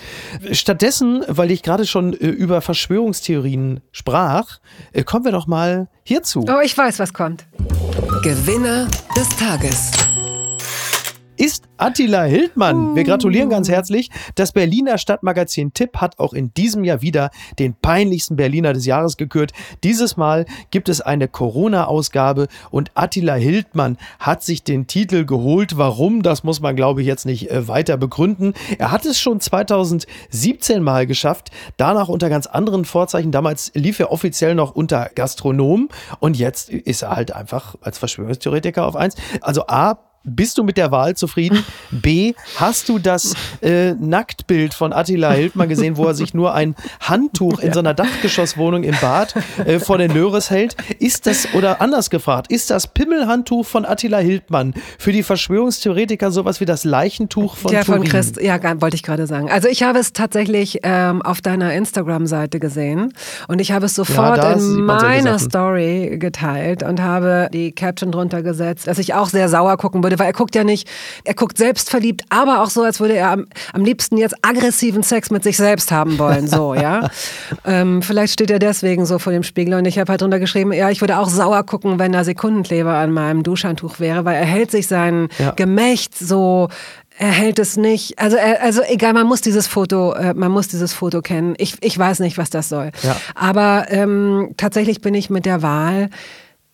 Stattdessen, 0.52 1.24
weil 1.28 1.50
ich 1.50 1.62
gerade 1.62 1.86
schon 1.86 2.12
äh, 2.14 2.26
über 2.28 2.60
Verschwörungstheorien 2.60 3.80
sprach, 3.92 4.58
äh, 4.92 5.02
kommen 5.02 5.24
wir 5.24 5.32
doch 5.32 5.46
mal 5.46 5.88
hierzu. 6.04 6.44
Oh, 6.48 6.60
ich 6.64 6.76
weiß, 6.76 6.98
was 6.98 7.12
kommt. 7.12 7.46
Gewinner 8.22 8.88
des 9.16 9.28
Tages 9.36 9.90
ist 11.36 11.64
Attila 11.76 12.24
Hildmann. 12.24 12.96
Wir 12.96 13.04
gratulieren 13.04 13.50
ganz 13.50 13.68
herzlich. 13.68 14.10
Das 14.34 14.52
Berliner 14.52 14.98
Stadtmagazin 14.98 15.74
Tipp 15.74 15.98
hat 15.98 16.18
auch 16.18 16.32
in 16.32 16.52
diesem 16.54 16.84
Jahr 16.84 17.02
wieder 17.02 17.30
den 17.58 17.74
peinlichsten 17.74 18.36
Berliner 18.36 18.72
des 18.72 18.86
Jahres 18.86 19.16
gekürt. 19.16 19.52
Dieses 19.84 20.16
Mal 20.16 20.46
gibt 20.70 20.88
es 20.88 21.00
eine 21.00 21.28
Corona-Ausgabe 21.28 22.48
und 22.70 22.90
Attila 22.94 23.34
Hildmann 23.34 23.98
hat 24.18 24.42
sich 24.42 24.62
den 24.62 24.86
Titel 24.86 25.24
geholt. 25.24 25.76
Warum? 25.76 26.22
Das 26.22 26.44
muss 26.44 26.60
man, 26.60 26.76
glaube 26.76 27.02
ich, 27.02 27.06
jetzt 27.06 27.26
nicht 27.26 27.50
äh, 27.50 27.68
weiter 27.68 27.96
begründen. 27.96 28.54
Er 28.78 28.90
hat 28.90 29.04
es 29.04 29.20
schon 29.20 29.40
2017 29.40 30.82
mal 30.82 31.06
geschafft, 31.06 31.50
danach 31.76 32.08
unter 32.08 32.28
ganz 32.28 32.46
anderen 32.46 32.84
Vorzeichen. 32.84 33.32
Damals 33.32 33.70
lief 33.74 34.00
er 34.00 34.12
offiziell 34.12 34.54
noch 34.54 34.74
unter 34.74 35.10
Gastronom 35.14 35.88
und 36.20 36.36
jetzt 36.36 36.70
ist 36.70 37.02
er 37.02 37.10
halt 37.10 37.32
einfach 37.32 37.74
als 37.82 37.98
Verschwörungstheoretiker 37.98 38.86
auf 38.86 38.96
eins. 38.96 39.16
Also 39.42 39.66
A, 39.66 39.98
bist 40.26 40.58
du 40.58 40.64
mit 40.64 40.76
der 40.76 40.90
Wahl 40.90 41.16
zufrieden? 41.16 41.64
B, 41.90 42.34
hast 42.56 42.88
du 42.88 42.98
das 42.98 43.34
äh, 43.62 43.92
Nacktbild 43.92 44.74
von 44.74 44.92
Attila 44.92 45.32
Hildmann 45.32 45.68
gesehen, 45.68 45.96
wo 45.96 46.04
er 46.04 46.14
sich 46.14 46.34
nur 46.34 46.54
ein 46.54 46.74
Handtuch 47.00 47.60
in 47.60 47.72
seiner 47.72 47.94
Dachgeschosswohnung 47.94 48.82
im 48.82 48.94
Bad 49.00 49.34
äh, 49.64 49.78
vor 49.78 49.98
den 49.98 50.12
Löres 50.12 50.50
hält? 50.50 50.76
Ist 50.98 51.26
das, 51.26 51.54
oder 51.54 51.80
anders 51.80 52.10
gefragt, 52.10 52.50
ist 52.50 52.70
das 52.70 52.86
Pimmelhandtuch 52.86 53.64
von 53.64 53.86
Attila 53.86 54.18
Hildmann 54.18 54.74
für 54.98 55.12
die 55.12 55.22
Verschwörungstheoretiker 55.22 56.30
sowas 56.30 56.60
wie 56.60 56.66
das 56.66 56.84
Leichentuch 56.84 57.56
von 57.56 57.72
Ja, 57.72 57.84
von 57.84 57.96
Turin? 57.96 58.10
Christ, 58.10 58.40
ja, 58.42 58.60
wollte 58.80 58.96
ich 58.96 59.02
gerade 59.02 59.26
sagen. 59.26 59.50
Also 59.50 59.68
ich 59.68 59.82
habe 59.82 59.98
es 59.98 60.12
tatsächlich 60.12 60.80
ähm, 60.82 61.22
auf 61.22 61.40
deiner 61.40 61.72
Instagram-Seite 61.72 62.60
gesehen 62.60 63.12
und 63.48 63.60
ich 63.60 63.72
habe 63.72 63.86
es 63.86 63.94
sofort 63.94 64.38
da 64.38 64.52
in 64.52 64.82
meiner. 64.82 65.38
Story 65.38 66.16
geteilt 66.18 66.82
und 66.82 67.00
habe 67.00 67.48
die 67.52 67.72
Caption 67.72 68.12
drunter 68.12 68.42
gesetzt, 68.42 68.86
dass 68.86 68.98
ich 68.98 69.14
auch 69.14 69.28
sehr 69.28 69.48
sauer 69.48 69.76
gucken 69.76 70.02
würde, 70.02 70.15
weil 70.18 70.26
er 70.26 70.32
guckt 70.32 70.54
ja 70.54 70.64
nicht, 70.64 70.88
er 71.24 71.34
guckt 71.34 71.58
selbstverliebt, 71.58 72.22
aber 72.28 72.62
auch 72.62 72.70
so, 72.70 72.82
als 72.82 73.00
würde 73.00 73.14
er 73.14 73.30
am, 73.30 73.46
am 73.72 73.84
liebsten 73.84 74.16
jetzt 74.16 74.34
aggressiven 74.42 75.02
Sex 75.02 75.30
mit 75.30 75.42
sich 75.42 75.56
selbst 75.56 75.90
haben 75.90 76.18
wollen, 76.18 76.48
so, 76.48 76.74
ja. 76.74 77.08
ähm, 77.64 78.02
vielleicht 78.02 78.34
steht 78.34 78.50
er 78.50 78.58
deswegen 78.58 79.06
so 79.06 79.18
vor 79.18 79.32
dem 79.32 79.42
Spiegel 79.42 79.74
und 79.74 79.84
ich 79.86 79.98
habe 79.98 80.10
halt 80.10 80.22
drunter 80.22 80.38
geschrieben, 80.38 80.72
ja, 80.72 80.90
ich 80.90 81.00
würde 81.00 81.18
auch 81.18 81.28
sauer 81.28 81.64
gucken, 81.64 81.98
wenn 81.98 82.12
da 82.12 82.24
Sekundenkleber 82.24 82.94
an 82.94 83.12
meinem 83.12 83.42
Duschhandtuch 83.42 84.00
wäre, 84.00 84.24
weil 84.24 84.36
er 84.36 84.46
hält 84.46 84.70
sich 84.70 84.86
sein 84.86 85.28
Ja. 85.38 85.52
Gemächt 85.52 86.16
so 86.16 86.68
er 87.18 87.30
hält 87.30 87.58
es 87.58 87.76
nicht. 87.76 88.18
Also, 88.18 88.36
er, 88.36 88.62
also 88.62 88.82
egal, 88.86 89.14
man 89.14 89.26
muss 89.26 89.40
dieses 89.40 89.66
Foto, 89.66 90.12
äh, 90.12 90.34
man 90.34 90.52
muss 90.52 90.68
dieses 90.68 90.92
Foto 90.92 91.22
kennen. 91.22 91.54
Ich, 91.58 91.76
ich 91.80 91.98
weiß 91.98 92.20
nicht, 92.20 92.36
was 92.36 92.50
das 92.50 92.68
soll. 92.68 92.90
Ja. 93.02 93.16
Aber 93.34 93.86
ähm, 93.88 94.50
tatsächlich 94.56 95.00
bin 95.00 95.14
ich 95.14 95.30
mit 95.30 95.46
der 95.46 95.62
Wahl 95.62 96.10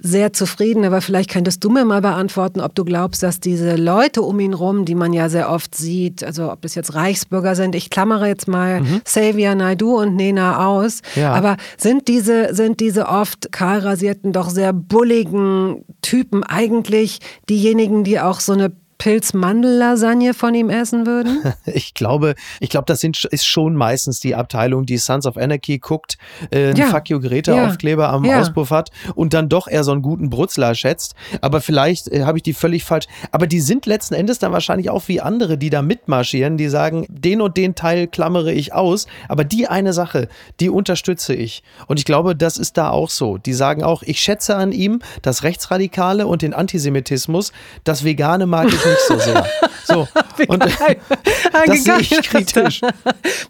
sehr 0.04 0.32
zufrieden, 0.32 0.84
aber 0.84 1.00
vielleicht 1.00 1.30
könntest 1.30 1.62
du 1.62 1.70
mir 1.70 1.84
mal 1.84 2.00
beantworten, 2.00 2.60
ob 2.60 2.74
du 2.74 2.84
glaubst, 2.84 3.22
dass 3.22 3.38
diese 3.38 3.76
Leute 3.76 4.22
um 4.22 4.40
ihn 4.40 4.52
rum, 4.52 4.84
die 4.84 4.94
man 4.96 5.12
ja 5.12 5.28
sehr 5.28 5.48
oft 5.48 5.74
sieht, 5.76 6.24
also 6.24 6.50
ob 6.50 6.64
es 6.64 6.74
jetzt 6.74 6.94
Reichsbürger 6.94 7.54
sind, 7.54 7.74
ich 7.76 7.88
klammere 7.88 8.26
jetzt 8.26 8.48
mal 8.48 8.82
Xavier 9.04 9.54
Naidu 9.54 9.96
und 10.00 10.16
Nena 10.16 10.66
aus, 10.66 11.02
Mhm. 11.14 11.22
Ja. 11.22 11.32
aber 11.34 11.56
sind 11.78 12.08
diese, 12.08 12.52
sind 12.54 12.80
diese 12.80 13.06
oft 13.08 13.52
kahlrasierten, 13.52 14.32
doch 14.32 14.50
sehr 14.50 14.72
bulligen 14.72 15.84
Typen 16.02 16.42
eigentlich 16.42 17.20
diejenigen, 17.48 18.02
die 18.04 18.18
auch 18.20 18.40
so 18.40 18.52
eine 18.52 18.72
Pilz-Mandel-Lasagne 19.02 20.32
von 20.34 20.54
ihm 20.54 20.70
essen 20.70 21.06
würden? 21.06 21.42
Ich 21.74 21.94
glaube, 21.94 22.34
ich 22.60 22.70
glaube, 22.70 22.84
das 22.86 23.00
sind, 23.00 23.24
ist 23.24 23.46
schon 23.46 23.74
meistens 23.76 24.20
die 24.20 24.34
Abteilung, 24.34 24.84
die 24.86 24.98
Sons 24.98 25.26
of 25.26 25.36
Anarchy 25.36 25.78
guckt, 25.78 26.18
äh, 26.52 26.72
Ja. 26.76 26.86
Fuck 26.86 27.08
you 27.10 27.20
Greta 27.20 27.54
Ja. 27.54 27.68
Aufkleber 27.68 28.08
am 28.10 28.24
Ja. 28.24 28.40
Auspuff 28.40 28.70
hat 28.70 28.90
und 29.14 29.32
dann 29.34 29.48
doch 29.48 29.68
eher 29.68 29.84
so 29.84 29.92
einen 29.92 30.02
guten 30.02 30.30
Brutzler 30.30 30.74
schätzt. 30.74 31.14
Aber 31.40 31.60
vielleicht 31.60 32.08
äh, 32.08 32.24
habe 32.24 32.38
ich 32.38 32.42
die 32.42 32.52
völlig 32.52 32.84
falsch. 32.84 33.06
Aber 33.30 33.46
die 33.46 33.60
sind 33.60 33.86
letzten 33.86 34.14
Endes 34.14 34.38
dann 34.38 34.52
wahrscheinlich 34.52 34.90
auch 34.90 35.08
wie 35.08 35.20
andere, 35.20 35.56
die 35.58 35.70
da 35.70 35.82
mitmarschieren, 35.82 36.56
die 36.56 36.68
sagen, 36.68 37.06
den 37.08 37.40
und 37.40 37.56
den 37.56 37.74
Teil 37.74 38.06
klammere 38.06 38.52
ich 38.52 38.72
aus, 38.72 39.06
aber 39.28 39.44
die 39.44 39.66
eine 39.68 39.92
Sache, 39.92 40.28
die 40.60 40.68
unterstütze 40.68 41.34
ich. 41.34 41.62
Und 41.86 41.98
ich 41.98 42.04
glaube, 42.04 42.36
das 42.36 42.56
ist 42.56 42.76
da 42.76 42.90
auch 42.90 43.10
so. 43.10 43.38
Die 43.38 43.52
sagen 43.54 43.82
auch, 43.82 44.02
ich 44.02 44.20
schätze 44.20 44.56
an 44.56 44.72
ihm 44.72 45.00
das 45.22 45.42
Rechtsradikale 45.42 46.26
und 46.26 46.42
den 46.42 46.54
Antisemitismus, 46.54 47.52
das 47.84 48.04
Vegane 48.04 48.46
mag 48.46 48.68
ich 48.68 48.84
nicht 48.92 49.06
so 49.06 49.18
sehr. 49.18 49.46
So. 49.84 50.08
Und 50.48 50.64
das 51.66 51.84
sehe 51.84 52.00
ich 52.00 52.22
kritisch. 52.22 52.80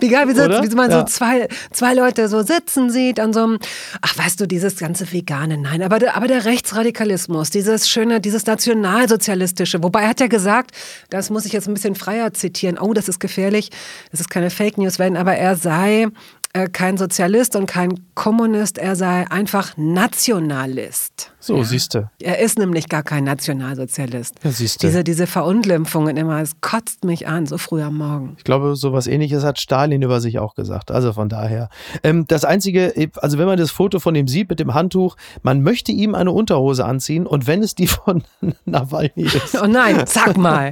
Wie 0.00 0.08
geil, 0.08 0.28
wie, 0.28 0.32
Oder? 0.32 0.62
wie 0.62 0.74
man 0.74 0.90
Ja. 0.90 1.00
so 1.00 1.04
zwei, 1.04 1.48
zwei 1.70 1.94
Leute 1.94 2.28
so 2.28 2.42
sitzen 2.42 2.90
sieht 2.90 3.20
an 3.20 3.32
so 3.32 3.44
einem, 3.44 3.58
ach 4.00 4.16
weißt 4.18 4.40
du, 4.40 4.46
dieses 4.46 4.76
ganze 4.76 5.10
Vegane, 5.12 5.58
nein, 5.58 5.82
aber 5.82 5.98
der, 5.98 6.16
aber 6.16 6.26
der 6.26 6.44
Rechtsradikalismus, 6.44 7.50
dieses 7.50 7.88
schöne, 7.88 8.20
dieses 8.20 8.46
nationalsozialistische, 8.46 9.82
wobei 9.82 10.02
er 10.02 10.08
hat 10.08 10.20
ja 10.20 10.26
gesagt, 10.26 10.72
das 11.10 11.30
muss 11.30 11.46
ich 11.46 11.52
jetzt 11.52 11.68
ein 11.68 11.74
bisschen 11.74 11.94
freier 11.94 12.32
zitieren, 12.32 12.78
oh, 12.78 12.92
das 12.92 13.08
ist 13.08 13.20
gefährlich, 13.20 13.70
das 14.10 14.20
ist 14.20 14.30
keine 14.30 14.50
Fake 14.50 14.78
News 14.78 14.98
werden, 14.98 15.16
aber 15.16 15.34
er 15.34 15.56
sei 15.56 16.08
äh, 16.52 16.68
kein 16.68 16.98
Sozialist 16.98 17.56
und 17.56 17.66
kein 17.66 18.00
Kommunist, 18.14 18.78
er 18.78 18.96
sei 18.96 19.26
einfach 19.30 19.72
Nationalist. 19.76 21.31
So, 21.44 21.60
siehst 21.64 21.94
du. 21.94 22.08
Er 22.20 22.38
ist 22.38 22.56
nämlich 22.56 22.88
gar 22.88 23.02
kein 23.02 23.24
Nationalsozialist. 23.24 24.36
Ja, 24.44 24.52
siehste. 24.52 24.86
Diese, 24.86 25.02
diese 25.02 25.26
Verunglimpfungen 25.26 26.16
immer, 26.16 26.40
es 26.40 26.60
kotzt 26.60 27.04
mich 27.04 27.26
an, 27.26 27.46
so 27.46 27.58
früh 27.58 27.82
am 27.82 27.96
Morgen. 27.98 28.34
Ich 28.38 28.44
glaube, 28.44 28.76
sowas 28.76 29.08
ähnliches 29.08 29.42
hat 29.42 29.58
Stalin 29.58 30.02
über 30.02 30.20
sich 30.20 30.38
auch 30.38 30.54
gesagt. 30.54 30.92
Also 30.92 31.12
von 31.12 31.28
daher. 31.28 31.68
Ähm, 32.04 32.26
das 32.28 32.44
Einzige, 32.44 32.94
also 33.16 33.38
wenn 33.38 33.46
man 33.46 33.58
das 33.58 33.72
Foto 33.72 33.98
von 33.98 34.14
ihm 34.14 34.28
sieht 34.28 34.50
mit 34.50 34.60
dem 34.60 34.72
Handtuch, 34.72 35.16
man 35.42 35.62
möchte 35.62 35.90
ihm 35.90 36.14
eine 36.14 36.30
Unterhose 36.30 36.84
anziehen 36.84 37.26
und 37.26 37.48
wenn 37.48 37.62
es 37.64 37.74
die 37.74 37.88
von 37.88 38.22
Nawalny 38.64 39.10
ist. 39.16 39.60
Oh 39.60 39.66
nein, 39.66 40.04
sag 40.06 40.36
mal. 40.36 40.70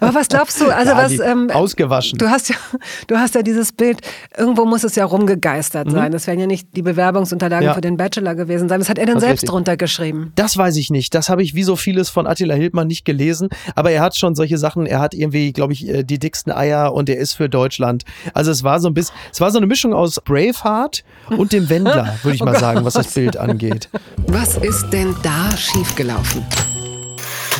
Aber 0.00 0.14
was 0.14 0.28
glaubst 0.28 0.60
du? 0.60 0.66
Also 0.68 0.90
Ja, 0.92 0.96
was 0.98 1.18
ähm, 1.18 1.50
ausgewaschen. 1.50 2.18
Du 2.18 2.28
hast 2.28 2.48
ja, 2.50 2.56
du 3.06 3.16
hast 3.16 3.34
ja 3.34 3.42
dieses 3.42 3.72
Bild. 3.72 4.00
Irgendwo 4.36 4.64
muss 4.66 4.84
es 4.84 4.96
ja 4.96 5.04
rumgegeistert 5.04 5.86
Mhm. 5.88 5.92
sein. 5.92 6.12
Das 6.12 6.26
werden 6.26 6.40
ja 6.40 6.46
nicht 6.46 6.76
die 6.76 6.82
Bewerbungsunterlagen 6.82 7.64
Ja. 7.66 7.74
für 7.74 7.80
den 7.80 7.96
Bachelor 7.96 8.34
gewesen 8.34 8.68
sein. 8.68 8.80
Was 8.80 8.88
hat 8.88 8.98
er 8.98 9.06
denn 9.06 9.16
ist 9.16 9.22
selbst 9.30 9.42
richtig. 9.42 9.50
drunter 9.50 9.76
geschrieben? 9.76 10.32
Das 10.34 10.56
weiß 10.56 10.76
ich 10.76 10.90
nicht. 10.90 11.14
Das 11.14 11.28
habe 11.28 11.42
ich 11.42 11.54
wie 11.54 11.62
so 11.62 11.76
vieles 11.76 12.10
von 12.10 12.26
Attila 12.26 12.54
Hildmann 12.54 12.86
nicht 12.86 13.04
gelesen. 13.04 13.48
Aber 13.74 13.90
er 13.90 14.02
hat 14.02 14.16
schon 14.16 14.34
solche 14.34 14.58
Sachen. 14.58 14.86
Er 14.86 15.00
hat 15.00 15.14
irgendwie, 15.14 15.52
glaube 15.52 15.72
ich, 15.72 15.88
äh, 15.88 16.02
die 16.02 16.18
dicksten 16.18 16.52
Eier 16.52 16.92
und 16.92 17.08
er 17.08 17.16
ist 17.16 17.34
für 17.34 17.48
Deutschland. 17.48 18.04
Also 18.34 18.50
es 18.50 18.62
war 18.64 18.80
so 18.80 18.88
ein 18.88 18.94
bisschen, 18.94 19.14
es 19.32 19.40
war 19.40 19.50
so 19.50 19.58
eine 19.58 19.66
Mischung 19.66 19.94
aus 19.94 20.20
Braveheart 20.24 21.04
und 21.36 21.52
dem 21.52 21.68
Wendler, 21.68 22.18
würde 22.22 22.36
ich 22.36 22.42
mal 22.42 22.58
sagen, 22.58 22.84
was 22.84 22.94
das 22.94 23.12
Bild 23.12 23.36
angeht. 23.36 23.88
Was 24.26 24.56
ist 24.56 24.90
denn 24.90 25.14
da 25.22 25.56
schiefgelaufen? 25.56 26.44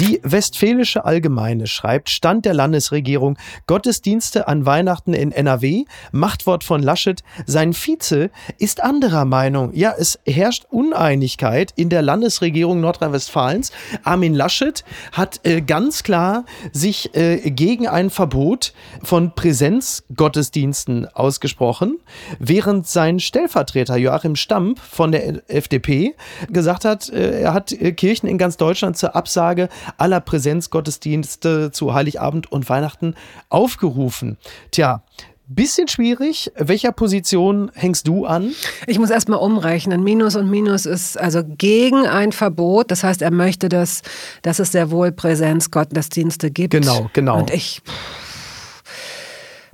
Die 0.01 0.19
Westfälische 0.23 1.05
Allgemeine 1.05 1.67
schreibt, 1.67 2.09
Stand 2.09 2.47
der 2.47 2.55
Landesregierung, 2.55 3.37
Gottesdienste 3.67 4.49
an 4.49 4.65
Weihnachten 4.65 5.13
in 5.13 5.31
NRW, 5.31 5.85
Machtwort 6.11 6.65
von 6.65 6.83
Laschet, 6.83 7.23
sein 7.45 7.75
Vize 7.75 8.31
ist 8.57 8.83
anderer 8.83 9.27
Meinung. 9.27 9.75
Ja, 9.75 9.93
es 9.99 10.19
herrscht 10.25 10.65
Uneinigkeit 10.71 11.75
in 11.77 11.91
der 11.91 12.01
Landesregierung 12.01 12.81
Nordrhein-Westfalens. 12.81 13.73
Armin 14.03 14.33
Laschet 14.33 14.85
hat 15.13 15.41
äh, 15.45 15.61
ganz 15.61 16.03
klar 16.03 16.47
sich 16.73 17.15
äh, 17.15 17.51
gegen 17.51 17.87
ein 17.87 18.09
Verbot 18.09 18.73
von 19.03 19.35
Präsenzgottesdiensten 19.35 21.09
ausgesprochen, 21.09 21.99
während 22.39 22.87
sein 22.87 23.21
Stellvertreter 23.21 23.99
Joachim 23.99 24.35
Stamp 24.37 24.79
von 24.79 25.13
der 25.13 25.43
FDP 25.51 26.15
gesagt 26.49 26.87
hat, 26.87 27.11
äh, 27.11 27.43
er 27.43 27.53
hat 27.53 27.71
äh, 27.73 27.93
Kirchen 27.93 28.31
in 28.31 28.39
ganz 28.39 28.57
Deutschland 28.57 28.97
zur 28.97 29.15
Absage 29.15 29.69
aller 29.99 30.21
Präsenzgottesdienste 30.21 31.71
zu 31.71 31.95
Heiligabend 31.95 32.51
und 32.51 32.69
Weihnachten 32.69 33.15
aufgerufen. 33.49 34.37
Tja, 34.71 35.03
bisschen 35.51 35.89
schwierig. 35.89 36.53
Welcher 36.57 36.93
Position 36.93 37.71
hängst 37.75 38.07
du 38.07 38.25
an? 38.25 38.53
Ich 38.87 38.99
muss 38.99 39.11
erstmal 39.11 39.41
umrechnen. 39.41 40.03
Minus 40.03 40.37
und 40.37 40.49
Minus 40.49 40.87
ist 40.87 41.19
also 41.19 41.43
gegen 41.45 42.07
ein 42.07 42.33
Verbot. 42.33 42.91
Das 42.91 43.03
heißt, 43.03 43.21
er 43.21 43.33
möchte, 43.33 43.69
dass, 43.69 44.03
dass 44.43 44.61
es 44.61 44.73
sehr 44.73 44.91
wohl 44.91 45.13
Präsenzgottesdienste 45.13 46.51
gibt. 46.51 46.73
Genau, 46.73 47.11
genau. 47.13 47.39
Und 47.41 47.53
ich. 47.53 47.83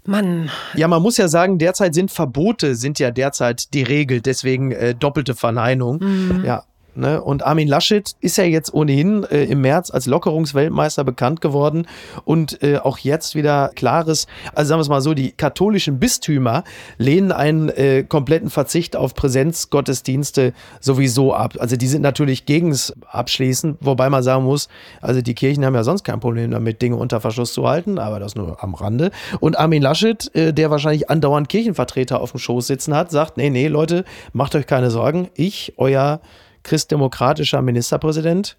Mann, 0.05 0.51
Ja, 0.75 0.89
man 0.89 1.03
muss 1.03 1.17
ja 1.17 1.29
sagen, 1.29 1.59
derzeit 1.59 1.93
sind 1.93 2.13
Verbote, 2.13 2.77
sind 2.77 2.99
ja 3.01 3.11
derzeit 3.11 3.75
die 3.75 3.83
Regel, 3.83 4.21
deswegen 4.21 4.71
äh, 4.71 4.95
doppelte 4.95 5.35
Verneinung. 5.35 6.45
Ja. 6.45 6.63
Ne? 6.97 7.23
Und 7.23 7.45
Armin 7.45 7.69
Laschet 7.69 8.17
ist 8.21 8.37
ja 8.37 8.45
jetzt 8.45 8.73
ohnehin 8.73 9.25
äh, 9.25 9.45
im 9.45 9.61
März 9.61 9.91
als 9.91 10.07
Lockerungsweltmeister 10.07 11.05
bekannt 11.05 11.41
geworden 11.41 11.87
und 12.25 12.63
äh, 12.63 12.79
auch 12.79 12.99
jetzt 12.99 13.35
wieder 13.35 13.71
klares, 13.75 14.27
also 14.55 14.69
sagen 14.69 14.79
wir 14.79 14.83
es 14.83 14.89
mal 14.89 15.01
so, 15.01 15.15
die 15.15 15.33
katholischen 15.33 15.99
Bistümer 15.99 16.65
lehnen 16.99 17.33
einen 17.33 17.69
äh, 17.69 18.05
kompletten 18.05 18.51
Verzicht 18.51 18.97
auf 18.97 19.15
Präsenzgottesdienste 19.15 20.53
sowieso 20.81 21.35
ab. 21.35 21.55
Also 21.59 21.77
die 21.77 21.87
sind 21.87 22.03
natürlich 22.03 22.47
gegens 22.47 22.95
Abschließen, 23.11 23.79
wobei 23.81 24.11
man 24.11 24.23
sagen 24.23 24.45
muss, 24.45 24.69
also 25.01 25.23
die 25.23 25.35
Kirchen 25.35 25.65
haben 25.65 25.75
ja 25.75 25.85
sonst 25.85 26.05
kein 26.05 26.21
Problem 26.21 26.51
damit, 26.51 26.83
Dinge 26.83 26.97
unter 26.97 27.21
Verschluss 27.21 27.53
zu 27.53 27.69
halten, 27.69 27.99
aber 27.99 28.21
das 28.21 28.35
nur 28.35 28.63
am 28.63 28.75
Rande. 28.75 29.11
Und 29.41 29.59
Armin 29.59 29.83
Laschet, 29.83 30.35
äh, 30.35 30.53
der 30.53 30.71
wahrscheinlich 30.71 31.11
andauernd 31.11 31.49
Kirchenvertreter 31.49 32.21
auf 32.21 32.33
dem 32.33 32.39
Schoß 32.39 32.67
sitzen 32.67 32.95
hat, 32.95 33.11
sagt, 33.11 33.37
nee, 33.37 33.51
nee, 33.51 33.69
Leute, 33.69 34.05
macht 34.33 34.55
euch 34.55 34.67
keine 34.67 34.91
Sorgen, 34.91 35.29
ich, 35.35 35.75
euer 35.77 36.21
christdemokratischer 36.67 37.63
Ministerpräsident, 37.63 38.57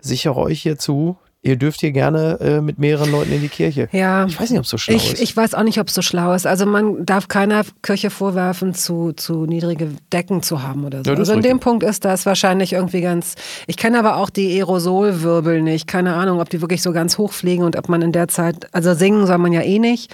sichere 0.00 0.36
euch 0.36 0.62
hier 0.62 0.78
zu, 0.78 1.18
ihr 1.42 1.56
dürft 1.56 1.80
hier 1.80 1.92
gerne 1.92 2.38
äh, 2.40 2.60
mit 2.60 2.78
mehreren 2.78 3.10
Leuten 3.10 3.32
in 3.32 3.40
die 3.40 3.48
Kirche. 3.48 3.88
Ja. 3.92 4.26
Ich 4.26 4.38
weiß 4.38 4.50
nicht, 4.50 4.58
ob 4.58 4.64
es 4.64 4.70
so 4.70 4.78
schlau 4.78 4.94
ich, 4.94 5.14
ist. 5.14 5.22
Ich 5.22 5.36
weiß 5.36 5.54
auch 5.54 5.62
nicht, 5.62 5.80
ob 5.80 5.88
es 5.88 5.94
so 5.94 6.02
schlau 6.02 6.32
ist. 6.34 6.46
Also 6.46 6.66
man 6.66 7.04
darf 7.06 7.28
keiner 7.28 7.62
Kirche 7.82 8.10
vorwerfen, 8.10 8.74
zu, 8.74 9.12
zu 9.12 9.46
niedrige 9.46 9.88
Decken 10.12 10.42
zu 10.42 10.62
haben 10.62 10.84
oder 10.84 11.02
so. 11.04 11.10
Ja, 11.10 11.16
also 11.16 11.32
in 11.32 11.42
dem. 11.42 11.60
Punkt 11.60 11.82
ist 11.82 12.04
das 12.04 12.24
wahrscheinlich 12.24 12.72
irgendwie 12.72 13.00
ganz. 13.00 13.34
Ich 13.66 13.76
kenne 13.76 13.98
aber 13.98 14.16
auch 14.16 14.30
die 14.30 14.56
Aerosolwirbel 14.58 15.62
nicht. 15.62 15.86
Keine 15.86 16.14
Ahnung, 16.14 16.40
ob 16.40 16.48
die 16.48 16.60
wirklich 16.60 16.82
so 16.82 16.92
ganz 16.92 17.18
hoch 17.18 17.32
fliegen 17.32 17.64
und 17.64 17.76
ob 17.76 17.88
man 17.88 18.00
in 18.00 18.12
der 18.12 18.28
Zeit, 18.28 18.72
also 18.72 18.94
singen 18.94 19.26
soll 19.26 19.38
man 19.38 19.52
ja 19.52 19.62
eh 19.62 19.78
nicht. 19.78 20.10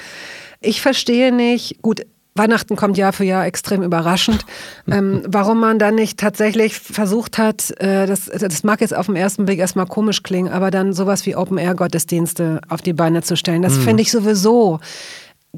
Ich 0.61 0.81
verstehe 0.81 1.33
nicht, 1.33 1.83
gut, 1.83 2.03
Weihnachten 2.37 2.77
kommt 2.77 2.96
Jahr 2.96 3.12
für 3.12 3.25
Jahr 3.25 3.46
extrem 3.46 3.83
überraschend. 3.83 4.44
Ähm, 4.88 5.22
warum 5.27 5.59
man 5.59 5.81
dann 5.81 5.96
nicht 5.96 6.18
tatsächlich 6.18 6.79
versucht 6.79 7.38
hat, 7.38 7.72
äh, 7.81 8.07
das, 8.07 8.27
das 8.27 8.62
mag 8.62 8.81
jetzt 8.81 8.94
auf 8.94 9.07
den 9.07 9.16
ersten 9.16 9.44
Blick 9.44 9.59
erstmal 9.59 9.87
komisch 9.87 10.22
klingen, 10.22 10.53
aber 10.53 10.70
dann 10.70 10.92
sowas 10.92 11.27
wie 11.27 11.35
Open-Air-Gottesdienste 11.35 12.61
auf 12.68 12.83
die 12.83 12.92
Beine 12.92 13.22
zu 13.22 13.37
stellen. 13.37 13.62
Das 13.62 13.79
mhm. 13.79 13.83
finde 13.83 14.03
ich 14.03 14.12
sowieso 14.12 14.79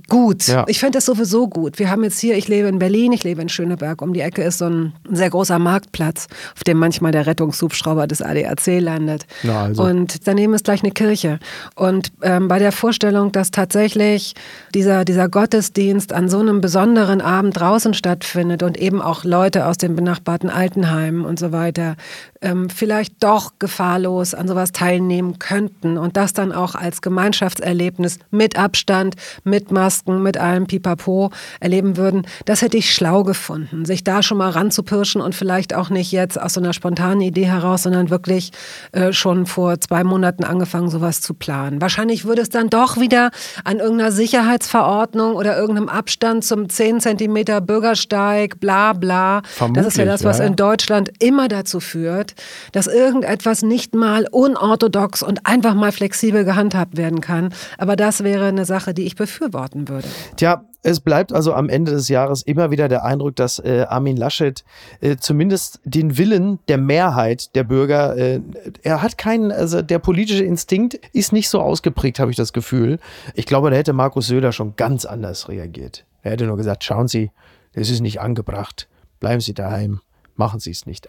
gut. 0.08 0.46
Ja. 0.46 0.64
Ich 0.68 0.78
fände 0.78 0.98
das 0.98 1.06
sowieso 1.06 1.48
gut. 1.48 1.78
Wir 1.78 1.90
haben 1.90 2.04
jetzt 2.04 2.18
hier, 2.18 2.36
ich 2.36 2.48
lebe 2.48 2.68
in 2.68 2.78
Berlin, 2.78 3.12
ich 3.12 3.24
lebe 3.24 3.42
in 3.42 3.48
Schöneberg. 3.48 4.02
Um 4.02 4.12
die 4.12 4.20
Ecke 4.20 4.42
ist 4.42 4.58
so 4.58 4.66
ein 4.66 4.92
sehr 5.10 5.30
großer 5.30 5.58
Marktplatz, 5.58 6.26
auf 6.54 6.64
dem 6.64 6.78
manchmal 6.78 7.12
der 7.12 7.26
Rettungshubschrauber 7.26 8.06
des 8.06 8.22
ADAC 8.22 8.80
landet. 8.80 9.26
Na 9.42 9.64
also. 9.64 9.82
Und 9.82 10.26
daneben 10.26 10.54
ist 10.54 10.64
gleich 10.64 10.82
eine 10.82 10.92
Kirche. 10.92 11.38
Und 11.74 12.12
ähm, 12.22 12.48
bei 12.48 12.58
der 12.58 12.72
Vorstellung, 12.72 13.32
dass 13.32 13.50
tatsächlich 13.50 14.34
dieser, 14.74 15.04
dieser 15.04 15.28
Gottesdienst 15.28 16.12
an 16.12 16.28
so 16.28 16.38
einem 16.38 16.60
besonderen 16.60 17.20
Abend 17.20 17.58
draußen 17.58 17.94
stattfindet 17.94 18.62
und 18.62 18.78
eben 18.78 19.02
auch 19.02 19.24
Leute 19.24 19.66
aus 19.66 19.78
den 19.78 19.96
benachbarten 19.96 20.50
Altenheimen 20.50 21.24
und 21.24 21.38
so 21.38 21.52
weiter 21.52 21.96
ähm, 22.40 22.70
vielleicht 22.70 23.22
doch 23.22 23.52
gefahrlos 23.58 24.34
an 24.34 24.48
sowas 24.48 24.72
teilnehmen 24.72 25.38
könnten 25.38 25.98
und 25.98 26.16
das 26.16 26.32
dann 26.32 26.52
auch 26.52 26.74
als 26.74 27.02
Gemeinschaftserlebnis 27.02 28.18
mit 28.30 28.58
Abstand, 28.58 29.16
mit 29.44 29.72
Masken, 29.72 30.22
mit 30.22 30.38
allem 30.38 30.66
Pipapo 30.66 31.30
erleben 31.60 31.96
würden, 31.96 32.26
das 32.44 32.62
hätte 32.62 32.76
ich 32.76 32.92
schlau 32.92 33.24
gefunden, 33.24 33.84
sich 33.84 34.04
da 34.04 34.22
schon 34.22 34.38
mal 34.38 34.50
ranzupirschen 34.50 35.20
und 35.20 35.34
vielleicht 35.34 35.74
auch 35.74 35.90
nicht 35.90 36.12
jetzt 36.12 36.40
aus 36.40 36.54
so 36.54 36.60
einer 36.60 36.72
spontanen 36.72 37.20
Idee 37.20 37.46
heraus, 37.46 37.82
sondern 37.82 38.10
wirklich 38.10 38.52
äh, 38.92 39.12
schon 39.12 39.46
vor 39.46 39.80
zwei 39.80 40.04
Monaten 40.04 40.44
angefangen, 40.44 40.90
sowas 40.90 41.20
zu 41.20 41.34
planen. 41.34 41.80
Wahrscheinlich 41.80 42.24
würde 42.24 42.42
es 42.42 42.50
dann 42.50 42.70
doch 42.70 42.98
wieder 42.98 43.30
an 43.64 43.78
irgendeiner 43.78 44.12
Sicherheitsverordnung 44.12 45.34
oder 45.34 45.56
irgendeinem 45.56 45.88
Abstand 45.88 46.44
zum 46.44 46.68
10 46.68 47.00
Zentimeter 47.00 47.60
Bürgersteig, 47.60 48.60
bla 48.60 48.92
bla. 48.92 49.42
Vermutlich, 49.44 49.84
das 49.84 49.94
ist 49.94 49.98
ja 49.98 50.04
das, 50.04 50.24
was 50.24 50.38
ja. 50.38 50.44
in 50.44 50.56
Deutschland 50.56 51.10
immer 51.18 51.48
dazu 51.48 51.80
führt, 51.80 52.27
wird, 52.28 52.34
dass 52.72 52.86
irgendetwas 52.86 53.62
nicht 53.62 53.94
mal 53.94 54.26
unorthodox 54.30 55.22
und 55.22 55.46
einfach 55.46 55.74
mal 55.74 55.92
flexibel 55.92 56.44
gehandhabt 56.44 56.96
werden 56.96 57.20
kann. 57.20 57.52
Aber 57.78 57.96
das 57.96 58.24
wäre 58.24 58.46
eine 58.46 58.64
Sache, 58.64 58.94
die 58.94 59.04
ich 59.04 59.16
befürworten 59.16 59.88
würde. 59.88 60.08
Tja, 60.36 60.64
es 60.82 61.00
bleibt 61.00 61.32
also 61.32 61.54
am 61.54 61.68
Ende 61.68 61.92
des 61.92 62.08
Jahres 62.08 62.42
immer 62.42 62.70
wieder 62.70 62.88
der 62.88 63.04
Eindruck, 63.04 63.36
dass 63.36 63.58
äh, 63.58 63.84
Armin 63.88 64.16
Laschet 64.16 64.64
äh, 65.00 65.16
zumindest 65.16 65.80
den 65.84 66.16
Willen 66.18 66.60
der 66.68 66.78
Mehrheit 66.78 67.54
der 67.56 67.64
Bürger, 67.64 68.16
äh, 68.16 68.40
er 68.82 69.02
hat 69.02 69.18
keinen, 69.18 69.50
also 69.50 69.82
der 69.82 69.98
politische 69.98 70.44
Instinkt 70.44 70.94
ist 71.12 71.32
nicht 71.32 71.48
so 71.48 71.60
ausgeprägt, 71.60 72.20
habe 72.20 72.30
ich 72.30 72.36
das 72.36 72.52
Gefühl. 72.52 73.00
Ich 73.34 73.46
glaube, 73.46 73.70
da 73.70 73.76
hätte 73.76 73.92
Markus 73.92 74.28
Söder 74.28 74.52
schon 74.52 74.76
ganz 74.76 75.04
anders 75.04 75.48
reagiert. 75.48 76.04
Er 76.22 76.32
hätte 76.32 76.46
nur 76.46 76.56
gesagt, 76.56 76.84
schauen 76.84 77.08
Sie, 77.08 77.32
es 77.72 77.90
ist 77.90 78.00
nicht 78.00 78.20
angebracht, 78.20 78.88
bleiben 79.20 79.40
Sie 79.40 79.54
daheim, 79.54 80.00
machen 80.38 80.60
Sie 80.60 80.70
es 80.70 80.86
nicht. 80.86 81.08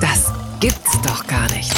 Das 0.00 0.32
gibt's 0.60 1.00
doch 1.02 1.26
gar 1.26 1.50
nicht. 1.52 1.74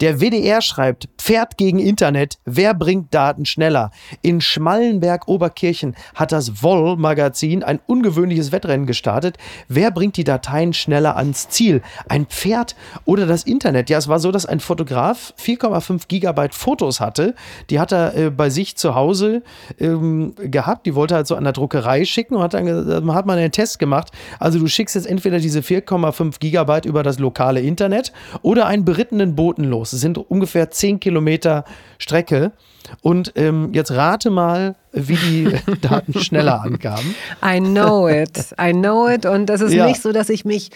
Der 0.00 0.20
WDR 0.20 0.60
schreibt, 0.60 1.08
Pferd 1.18 1.56
gegen 1.56 1.78
Internet, 1.78 2.38
wer 2.44 2.74
bringt 2.74 3.14
Daten 3.14 3.46
schneller? 3.46 3.90
In 4.22 4.40
Schmallenberg-Oberkirchen 4.40 5.94
hat 6.14 6.32
das 6.32 6.62
Woll-Magazin 6.62 7.62
ein 7.62 7.80
ungewöhnliches 7.86 8.50
Wettrennen 8.50 8.86
gestartet. 8.86 9.38
Wer 9.68 9.90
bringt 9.90 10.16
die 10.16 10.24
Dateien 10.24 10.72
schneller 10.72 11.16
ans 11.16 11.48
Ziel? 11.48 11.82
Ein 12.08 12.26
Pferd 12.26 12.74
oder 13.04 13.26
das 13.26 13.44
Internet? 13.44 13.88
Ja, 13.88 13.98
es 13.98 14.08
war 14.08 14.18
so, 14.18 14.32
dass 14.32 14.46
ein 14.46 14.60
Fotograf 14.60 15.32
4,5 15.38 16.08
Gigabyte 16.08 16.54
Fotos 16.54 17.00
hatte. 17.00 17.34
Die 17.70 17.78
hat 17.78 17.92
er 17.92 18.16
äh, 18.16 18.30
bei 18.30 18.50
sich 18.50 18.76
zu 18.76 18.94
Hause 18.94 19.42
ähm, 19.78 20.34
gehabt. 20.36 20.86
Die 20.86 20.94
wollte 20.94 21.14
er 21.14 21.18
halt 21.18 21.26
so 21.26 21.36
an 21.36 21.44
der 21.44 21.52
Druckerei 21.52 22.04
schicken 22.04 22.34
und 22.34 22.42
hat 22.42 22.54
dann 22.54 23.14
hat 23.14 23.26
man 23.26 23.38
einen 23.38 23.52
Test 23.52 23.78
gemacht. 23.78 24.10
Also 24.40 24.58
du 24.58 24.66
schickst 24.66 24.94
jetzt 24.94 25.06
entweder 25.06 25.38
diese 25.38 25.60
4,5 25.60 26.38
Gigabyte 26.40 26.84
über 26.84 27.02
das 27.02 27.18
lokale 27.18 27.60
Internet 27.60 28.12
oder 28.42 28.66
einen 28.66 28.84
berittenen 28.84 29.34
Boten 29.34 29.64
los. 29.64 29.83
Es 29.92 30.00
sind 30.00 30.18
ungefähr 30.18 30.70
10 30.70 31.00
Kilometer 31.00 31.64
Strecke. 31.98 32.52
Und 33.00 33.32
ähm, 33.36 33.70
jetzt 33.72 33.90
rate 33.92 34.30
mal, 34.30 34.76
wie 34.92 35.16
die 35.16 35.56
Daten 35.80 36.20
schneller 36.20 36.62
ankamen. 36.62 37.14
I 37.44 37.60
know 37.60 38.08
it. 38.08 38.54
I 38.60 38.72
know 38.72 39.08
it. 39.08 39.26
Und 39.26 39.50
es 39.50 39.60
ist 39.60 39.72
ja. 39.72 39.86
nicht 39.86 40.02
so, 40.02 40.12
dass 40.12 40.28
ich 40.28 40.44
mich 40.44 40.70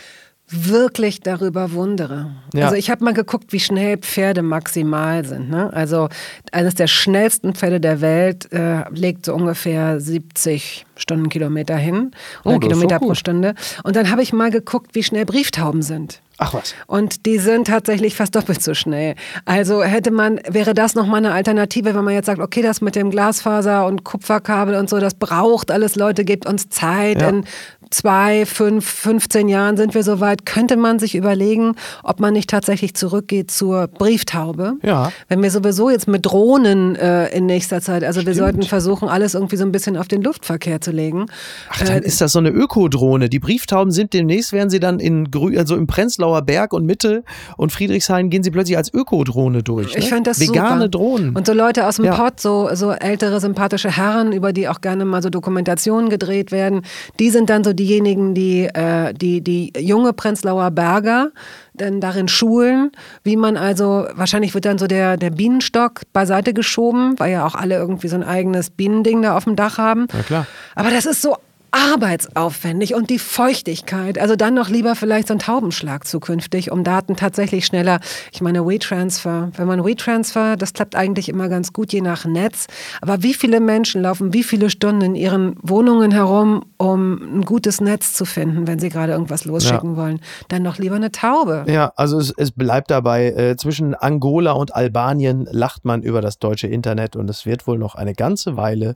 wirklich 0.51 1.21
darüber 1.21 1.73
wundere. 1.73 2.31
Ja. 2.55 2.65
Also 2.65 2.77
ich 2.77 2.91
habe 2.91 3.05
mal 3.05 3.13
geguckt, 3.13 3.53
wie 3.53 3.61
schnell 3.61 3.99
Pferde 3.99 4.43
maximal 4.43 5.25
sind. 5.25 5.51
Ne? 5.51 5.71
Also 5.73 6.09
eines 6.53 6.75
der 6.75 6.87
schnellsten 6.87 7.55
Pferde 7.55 7.81
der 7.81 8.01
Welt 8.01 8.51
äh, 8.53 8.89
legt 8.91 9.27
so 9.27 9.35
ungefähr 9.35 10.01
70 10.01 10.87
Stundenkilometer 10.97 11.77
hin 11.77 12.13
oder 12.45 12.57
oh, 12.57 12.61
Kilometer 12.61 12.99
pro 12.99 13.15
Stunde. 13.15 13.55
Und 13.83 13.95
dann 13.95 14.11
habe 14.11 14.23
ich 14.23 14.33
mal 14.33 14.51
geguckt, 14.51 14.95
wie 14.95 15.03
schnell 15.03 15.27
Brieftauben 15.27 15.83
sind. 15.83 16.23
Ach 16.39 16.55
was. 16.55 16.75
Und 16.87 17.27
die 17.27 17.39
sind 17.39 17.67
tatsächlich 17.67 18.15
fast 18.15 18.37
doppelt 18.37 18.63
so 18.63 18.73
schnell. 18.73 19.17
Also 19.45 19.83
hätte 19.83 20.13
man, 20.13 20.41
wäre 20.49 20.73
das 20.73 20.95
nochmal 20.95 21.19
eine 21.19 21.33
Alternative, 21.33 21.95
wenn 21.95 22.05
man 22.05 22.15
jetzt 22.15 22.27
sagt, 22.27 22.41
okay, 22.41 22.63
das 22.63 22.81
mit 22.81 22.95
dem 22.95 23.11
Glasfaser 23.11 23.87
und 23.87 24.05
Kupferkabel 24.05 24.77
und 24.77 24.89
so, 24.89 25.01
das 25.01 25.15
braucht 25.15 25.73
alles, 25.73 25.97
Leute, 25.97 26.25
gebt 26.25 26.47
uns 26.47 26.69
Zeit. 26.69 27.21
Ja. 27.21 27.29
In 27.29 27.45
zwei, 27.91 28.47
fünf, 28.47 28.89
15 28.89 29.49
Jahren 29.49 29.77
sind 29.77 29.95
wir 29.95 30.03
soweit, 30.03 30.47
könnte 30.47 30.77
man 30.77 30.99
sich 30.99 31.15
überlegen, 31.15 31.75
ob 32.03 32.21
man 32.21 32.35
nicht 32.35 32.51
tatsächlich 32.51 32.95
zurückgeht 32.95 33.51
zur 33.51 33.89
Brieftaube. 33.89 34.75
Ja. 34.83 35.13
Wenn 35.29 35.43
wir 35.43 35.51
sowieso 35.51 35.91
jetzt 35.91 36.07
mit 36.07 36.27
Drohnen 36.27 36.97
äh, 36.97 37.29
in 37.29 37.47
nächster 37.47 37.81
Zeit, 37.81 38.05
also 38.05 38.21
Stimmt. 38.21 38.37
wir 38.37 38.43
sollten 38.43 38.63
versuchen, 38.63 39.09
alles 39.09 39.35
irgendwie 39.35 39.57
so 39.57 39.65
ein 39.65 39.73
bisschen 39.73 39.97
auf 39.97 40.09
den 40.09 40.23
Luftverkehr 40.23 40.81
zu 40.81 40.91
legen. 40.91 41.27
Ach, 41.71 41.79
dann 41.79 42.03
äh, 42.03 42.07
ist 42.07 42.21
das 42.21 42.33
so 42.33 42.39
eine 42.39 42.51
Ökodrohne. 42.51 43.29
Die 43.29 43.41
Brieftauben 43.41 43.91
sind 43.91 44.13
demnächst, 44.13 44.53
werden 44.53 44.71
sie 44.71 44.81
dann 44.81 45.01
in 45.01 45.31
Grü 45.31 45.57
also 45.59 45.75
im 45.75 45.87
Prenzlauer 46.29 46.43
Berg 46.43 46.73
und 46.73 46.87
Mitte 46.87 47.25
und 47.57 47.73
Friedrichshain 47.73 48.31
gehen 48.31 48.43
sie 48.43 48.51
plötzlich 48.51 48.77
als 48.77 48.93
Ökodrohne 48.93 49.63
durch. 49.63 49.95
Ne? 49.95 50.01
Ich 50.01 50.11
fand 50.11 50.27
das 50.27 50.41
Vegane 50.41 50.85
super. 50.85 50.89
Drohnen. 50.89 51.37
Und 51.37 51.47
so 51.47 51.53
Leute 51.53 51.87
aus 51.87 51.97
dem 51.97 52.07
ja. 52.07 52.15
Pott, 52.15 52.41
so, 52.41 52.69
so 52.75 52.93
ältere, 52.93 53.41
sympathische 53.41 53.97
Herren, 53.97 54.33
über 54.33 54.53
die 54.53 54.69
auch 54.69 54.81
gerne 54.81 55.05
mal 55.05 55.23
so 55.23 55.31
Dokumentationen 55.31 56.11
gedreht 56.11 56.53
werden, 56.53 56.83
die 57.19 57.31
sind 57.31 57.51
dann 57.51 57.65
so 57.65 57.73
diejenigen, 57.73 58.35
die, 58.35 58.65
äh, 58.65 59.15
die, 59.15 59.41
die 59.41 59.73
junge 59.79 60.13
Prenzlauer 60.13 60.71
Berger 60.71 61.31
dann 61.75 62.01
darin 62.01 62.29
schulen, 62.29 62.91
wie 63.23 63.37
man 63.37 63.57
also, 63.57 64.07
wahrscheinlich 64.15 64.53
wird 64.55 64.65
dann 64.65 64.79
so 64.79 64.87
der, 64.87 65.17
der 65.17 65.31
Bienenstock 65.31 66.03
beiseite 66.13 66.53
geschoben, 66.53 67.15
weil 67.19 67.33
ja 67.33 67.47
auch 67.47 67.55
alle 67.55 67.77
irgendwie 67.77 68.09
so 68.09 68.17
ein 68.17 68.25
eigenes 68.25 68.71
Bienending 68.71 69.23
da 69.23 69.37
auf 69.37 69.45
dem 69.45 69.55
Dach 69.55 69.79
haben. 69.79 70.09
Ja, 70.13 70.23
klar. 70.23 70.47
Aber 70.75 70.91
das 70.91 71.07
ist 71.07 71.23
so 71.23 71.37
arbeitsaufwendig 71.71 72.95
und 72.95 73.11
die 73.11 73.19
Feuchtigkeit. 73.19 74.19
Also 74.19 74.37
dann 74.37 74.55
noch 74.55 74.69
lieber 74.69 74.95
vielleicht 74.95 75.29
so 75.29 75.35
ein 75.35 75.39
Taubenschlag 75.39 76.07
zukünftig, 76.07 76.71
um 76.71 76.85
Daten 76.85 77.17
tatsächlich 77.17 77.67
schneller. 77.67 78.01
Ich 78.33 78.41
meine, 78.41 78.67
WeTransfer. 78.67 79.51
Wenn 79.57 79.67
man 79.67 79.85
WeTransfer, 79.85 80.57
das 80.57 80.73
klappt 80.73 80.97
eigentlich 80.97 81.29
immer 81.29 81.49
ganz 81.49 81.73
gut, 81.73 81.93
je 81.93 82.01
nach 82.01 82.25
Netz. 82.25 82.67
Aber 83.01 83.23
wie 83.23 83.35
viele 83.35 83.61
Menschen 83.61 84.03
laufen 84.03 84.33
wie 84.33 84.43
viele 84.43 84.71
Stunden 84.71 85.03
in 85.03 85.15
ihren 85.15 85.57
Wohnungen 85.63 86.11
herum, 86.11 86.65
um 86.77 87.39
ein 87.39 87.45
gutes 87.45 87.81
Netz 87.81 88.15
zu 88.15 88.25
finden, 88.25 88.67
wenn 88.67 88.79
sie 88.79 88.89
gerade 88.89 89.13
irgendwas 89.13 89.45
losschicken 89.45 89.93
ja. 89.93 89.97
wollen? 89.97 90.21
Dann 90.49 90.63
noch 90.63 90.79
lieber 90.79 90.97
eine 90.97 91.13
Taube. 91.13 91.65
Ja, 91.69 91.93
also 91.97 92.19
es, 92.19 92.33
es 92.37 92.51
bleibt 92.53 92.91
dabei, 92.91 93.27
äh, 93.29 93.57
zwischen 93.57 93.95
Angola 93.95 94.53
und 94.53 94.75
Albanien 94.75 95.47
lacht 95.51 95.85
man 95.85 96.03
über 96.03 96.21
das 96.21 96.39
deutsche 96.39 96.67
Internet 96.67 97.17
und 97.17 97.29
es 97.29 97.47
wird 97.47 97.67
wohl 97.67 97.79
noch 97.79 97.95
eine 97.95 98.15
ganze 98.15 98.57
Weile 98.57 98.95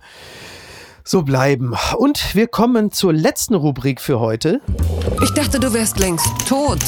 so 1.04 1.22
bleiben. 1.22 1.74
Und 1.96 2.34
wir 2.34 2.46
kommen 2.46 2.90
zur 2.92 3.12
letzten 3.12 3.54
Rubrik 3.54 4.00
für 4.00 4.20
heute. 4.20 4.60
Ich 5.22 5.30
dachte, 5.30 5.60
du 5.60 5.72
wärst 5.72 5.98
längst 5.98 6.28
tot. 6.48 6.80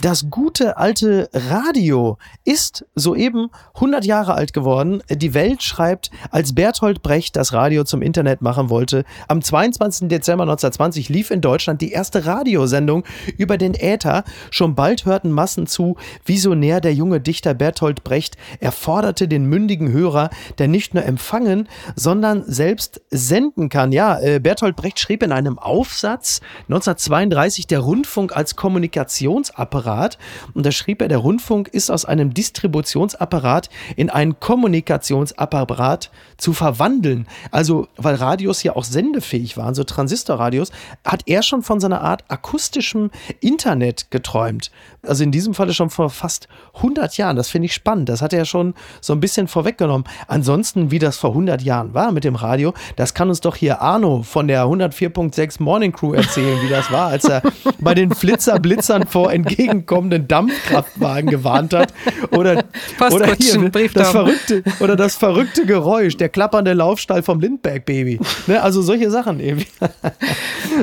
Das 0.00 0.30
gute 0.30 0.76
alte 0.76 1.28
Radio 1.32 2.18
ist 2.44 2.86
soeben 2.94 3.50
100 3.74 4.04
Jahre 4.04 4.34
alt 4.34 4.52
geworden. 4.52 5.02
Die 5.10 5.34
Welt 5.34 5.60
schreibt, 5.64 6.12
als 6.30 6.54
Bertolt 6.54 7.02
Brecht 7.02 7.34
das 7.34 7.52
Radio 7.52 7.82
zum 7.82 8.00
Internet 8.00 8.40
machen 8.40 8.70
wollte, 8.70 9.04
am 9.26 9.42
22. 9.42 10.06
Dezember 10.06 10.44
1920 10.44 11.08
lief 11.08 11.32
in 11.32 11.40
Deutschland 11.40 11.80
die 11.80 11.90
erste 11.90 12.26
Radiosendung 12.26 13.02
über 13.38 13.58
den 13.58 13.74
Äther. 13.74 14.22
Schon 14.52 14.76
bald 14.76 15.04
hörten 15.04 15.32
Massen 15.32 15.66
zu. 15.66 15.96
Visionär 16.24 16.80
der 16.80 16.94
junge 16.94 17.20
Dichter 17.20 17.54
Bertolt 17.54 18.04
Brecht 18.04 18.36
erforderte 18.60 19.26
den 19.26 19.46
mündigen 19.46 19.90
Hörer, 19.90 20.30
der 20.58 20.68
nicht 20.68 20.94
nur 20.94 21.04
empfangen, 21.04 21.68
sondern 21.96 22.44
selbst 22.46 23.00
senden 23.10 23.68
kann. 23.68 23.90
Ja, 23.90 24.20
äh, 24.20 24.38
Bertolt 24.38 24.76
Brecht 24.76 25.00
schrieb 25.00 25.24
in 25.24 25.32
einem 25.32 25.58
Aufsatz 25.58 26.40
1932 26.68 27.66
der 27.66 27.80
Rundfunk 27.80 28.36
als 28.36 28.54
Kommunikationsapparat 28.54 29.87
Apparat. 29.88 30.18
Und 30.54 30.66
da 30.66 30.72
schrieb 30.72 31.00
er, 31.00 31.08
der 31.08 31.18
Rundfunk 31.18 31.68
ist 31.68 31.90
aus 31.90 32.04
einem 32.04 32.34
Distributionsapparat 32.34 33.70
in 33.96 34.10
einen 34.10 34.38
Kommunikationsapparat 34.38 36.10
zu 36.36 36.52
verwandeln. 36.52 37.26
Also, 37.50 37.88
weil 37.96 38.14
Radios 38.16 38.62
ja 38.62 38.76
auch 38.76 38.84
sendefähig 38.84 39.56
waren, 39.56 39.74
so 39.74 39.84
Transistorradios, 39.84 40.70
hat 41.04 41.22
er 41.26 41.42
schon 41.42 41.62
von 41.62 41.80
seiner 41.80 42.02
Art 42.02 42.24
akustischem 42.28 43.10
Internet 43.40 44.10
geträumt. 44.10 44.70
Also 45.02 45.24
in 45.24 45.32
diesem 45.32 45.54
Falle 45.54 45.72
schon 45.72 45.90
vor 45.90 46.10
fast 46.10 46.48
100 46.76 47.16
Jahren. 47.16 47.36
Das 47.36 47.48
finde 47.48 47.66
ich 47.66 47.74
spannend. 47.74 48.08
Das 48.08 48.20
hat 48.20 48.32
er 48.32 48.44
schon 48.44 48.74
so 49.00 49.12
ein 49.12 49.20
bisschen 49.20 49.48
vorweggenommen. 49.48 50.06
Ansonsten, 50.26 50.90
wie 50.90 50.98
das 50.98 51.16
vor 51.16 51.30
100 51.30 51.62
Jahren 51.62 51.94
war 51.94 52.12
mit 52.12 52.24
dem 52.24 52.34
Radio, 52.34 52.74
das 52.96 53.14
kann 53.14 53.28
uns 53.28 53.40
doch 53.40 53.56
hier 53.56 53.80
Arno 53.80 54.22
von 54.22 54.48
der 54.48 54.64
104.6 54.64 55.62
Morning 55.62 55.92
Crew 55.92 56.12
erzählen, 56.12 56.60
wie 56.62 56.68
das 56.68 56.90
war, 56.92 57.08
als 57.08 57.24
er 57.24 57.42
bei 57.80 57.94
den 57.94 58.14
Flitzerblitzern 58.14 59.06
vor 59.06 59.30
entgegenkommenden 59.78 60.28
Dampfkraftwagen 60.28 61.30
gewarnt 61.30 61.74
hat. 61.74 61.92
Oder, 62.30 62.64
oder 63.10 63.34
hier, 63.34 63.70
das 63.70 64.10
verrückte, 64.10 64.62
oder 64.80 64.96
das 64.96 65.16
verrückte 65.16 65.66
Geräusch, 65.66 66.16
der 66.16 66.28
klappernde 66.28 66.72
Laufstall 66.72 67.22
vom 67.22 67.40
Lindbergh-Baby. 67.40 68.20
Ne, 68.46 68.62
also 68.62 68.82
solche 68.82 69.10
Sachen 69.10 69.40
irgendwie. 69.40 69.66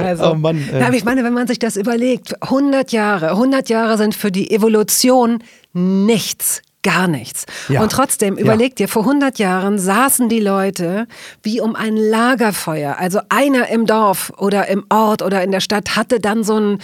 Also, 0.01 0.31
oh 0.31 0.35
Mann, 0.35 0.61
äh. 0.73 0.81
aber 0.81 0.95
ich 0.95 1.05
meine, 1.05 1.23
wenn 1.23 1.33
man 1.33 1.47
sich 1.47 1.57
das 1.57 1.77
überlegt, 1.77 2.41
100 2.43 2.91
Jahre, 2.91 3.29
100 3.29 3.69
Jahre 3.69 3.97
sind 3.97 4.13
für 4.13 4.29
die 4.29 4.51
Evolution 4.51 5.41
nichts 5.71 6.61
gar 6.83 7.07
nichts. 7.07 7.45
Ja. 7.69 7.81
Und 7.81 7.93
trotzdem, 7.93 8.35
überleg 8.35 8.75
dir, 8.75 8.87
vor 8.87 9.03
100 9.03 9.39
Jahren 9.39 9.79
saßen 9.79 10.27
die 10.27 10.41
Leute 10.41 11.07
wie 11.43 11.61
um 11.61 11.75
ein 11.75 11.95
Lagerfeuer. 11.95 12.97
Also 12.99 13.21
einer 13.29 13.69
im 13.69 13.85
Dorf 13.85 14.33
oder 14.37 14.67
im 14.67 14.85
Ort 14.89 15.21
oder 15.21 15.43
in 15.43 15.51
der 15.51 15.61
Stadt 15.61 15.95
hatte 15.95 16.19
dann 16.19 16.43
so 16.43 16.59
ein 16.59 16.79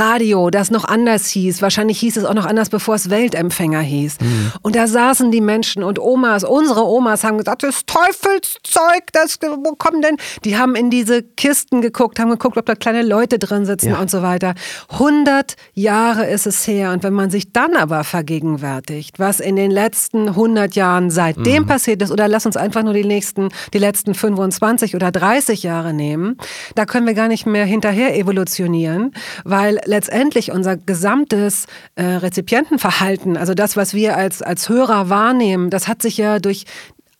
Radio, 0.00 0.50
das 0.50 0.70
noch 0.70 0.84
anders 0.84 1.28
hieß. 1.28 1.62
Wahrscheinlich 1.62 1.98
hieß 2.00 2.16
es 2.18 2.24
auch 2.24 2.34
noch 2.34 2.46
anders, 2.46 2.68
bevor 2.68 2.94
es 2.94 3.10
Weltempfänger 3.10 3.80
hieß. 3.80 4.18
Mhm. 4.20 4.52
Und 4.62 4.76
da 4.76 4.86
saßen 4.86 5.30
die 5.30 5.40
Menschen 5.40 5.82
und 5.82 5.98
Omas, 5.98 6.44
unsere 6.44 6.84
Omas 6.84 7.24
haben 7.24 7.38
gesagt, 7.38 7.62
das 7.62 7.76
ist 7.76 7.86
Teufelszeug, 7.86 9.12
das, 9.12 9.38
wo 9.42 9.72
kommen 9.72 10.02
denn? 10.02 10.16
Die 10.44 10.56
haben 10.56 10.74
in 10.74 10.90
diese 10.90 11.22
Kisten 11.22 11.80
geguckt, 11.80 12.18
haben 12.18 12.30
geguckt, 12.30 12.56
ob 12.56 12.66
da 12.66 12.74
kleine 12.74 13.02
Leute 13.02 13.38
drin 13.38 13.66
sitzen 13.66 13.90
ja. 13.90 14.00
und 14.00 14.10
so 14.10 14.22
weiter. 14.22 14.54
100 14.90 15.56
Jahre 15.74 16.26
ist 16.26 16.46
es 16.46 16.66
her. 16.66 16.92
Und 16.92 17.02
wenn 17.02 17.14
man 17.14 17.30
sich 17.30 17.52
dann 17.52 17.74
aber 17.76 18.04
vergegenwärtigt, 18.04 19.18
was 19.18 19.40
in 19.40 19.56
den 19.56 19.70
letzten 19.70 20.28
100 20.28 20.74
Jahren 20.74 21.10
seitdem 21.10 21.64
mhm. 21.64 21.66
passiert 21.66 22.02
ist, 22.02 22.10
oder 22.10 22.28
lass 22.28 22.46
uns 22.46 22.56
einfach 22.56 22.82
nur 22.82 22.94
die 22.94 23.04
nächsten, 23.04 23.48
die 23.72 23.78
letzten 23.78 24.14
25 24.14 24.94
oder 24.94 25.10
30 25.10 25.62
Jahre 25.62 25.92
nehmen, 25.92 26.38
da 26.74 26.86
können 26.86 27.06
wir 27.06 27.14
gar 27.14 27.28
nicht 27.28 27.46
mehr 27.46 27.64
hinterher 27.64 28.16
evolutionieren, 28.16 29.12
weil 29.44 29.80
letztendlich 29.86 30.52
unser 30.52 30.76
gesamtes 30.76 31.66
äh, 31.94 32.04
Rezipientenverhalten, 32.04 33.36
also 33.36 33.54
das, 33.54 33.76
was 33.76 33.94
wir 33.94 34.16
als, 34.16 34.42
als 34.42 34.68
Hörer 34.68 35.08
wahrnehmen, 35.08 35.70
das 35.70 35.88
hat 35.88 36.02
sich 36.02 36.16
ja 36.16 36.38
durch 36.38 36.64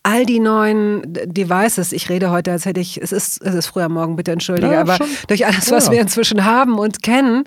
all 0.07 0.25
die 0.25 0.39
neuen 0.39 1.01
Devices, 1.05 1.91
ich 1.91 2.07
rede 2.07 2.31
heute, 2.31 2.53
als 2.53 2.65
hätte 2.65 2.79
ich, 2.79 3.01
es 3.01 3.11
ist, 3.11 3.41
es 3.41 3.53
ist 3.53 3.67
früher 3.67 3.89
Morgen, 3.89 4.15
bitte 4.15 4.31
entschuldige, 4.31 4.71
ja, 4.71 4.81
aber 4.81 4.95
schon. 4.95 5.07
durch 5.27 5.45
alles, 5.45 5.69
was 5.69 5.87
ja. 5.87 5.93
wir 5.93 6.01
inzwischen 6.01 6.45
haben 6.45 6.79
und 6.79 7.03
kennen, 7.03 7.43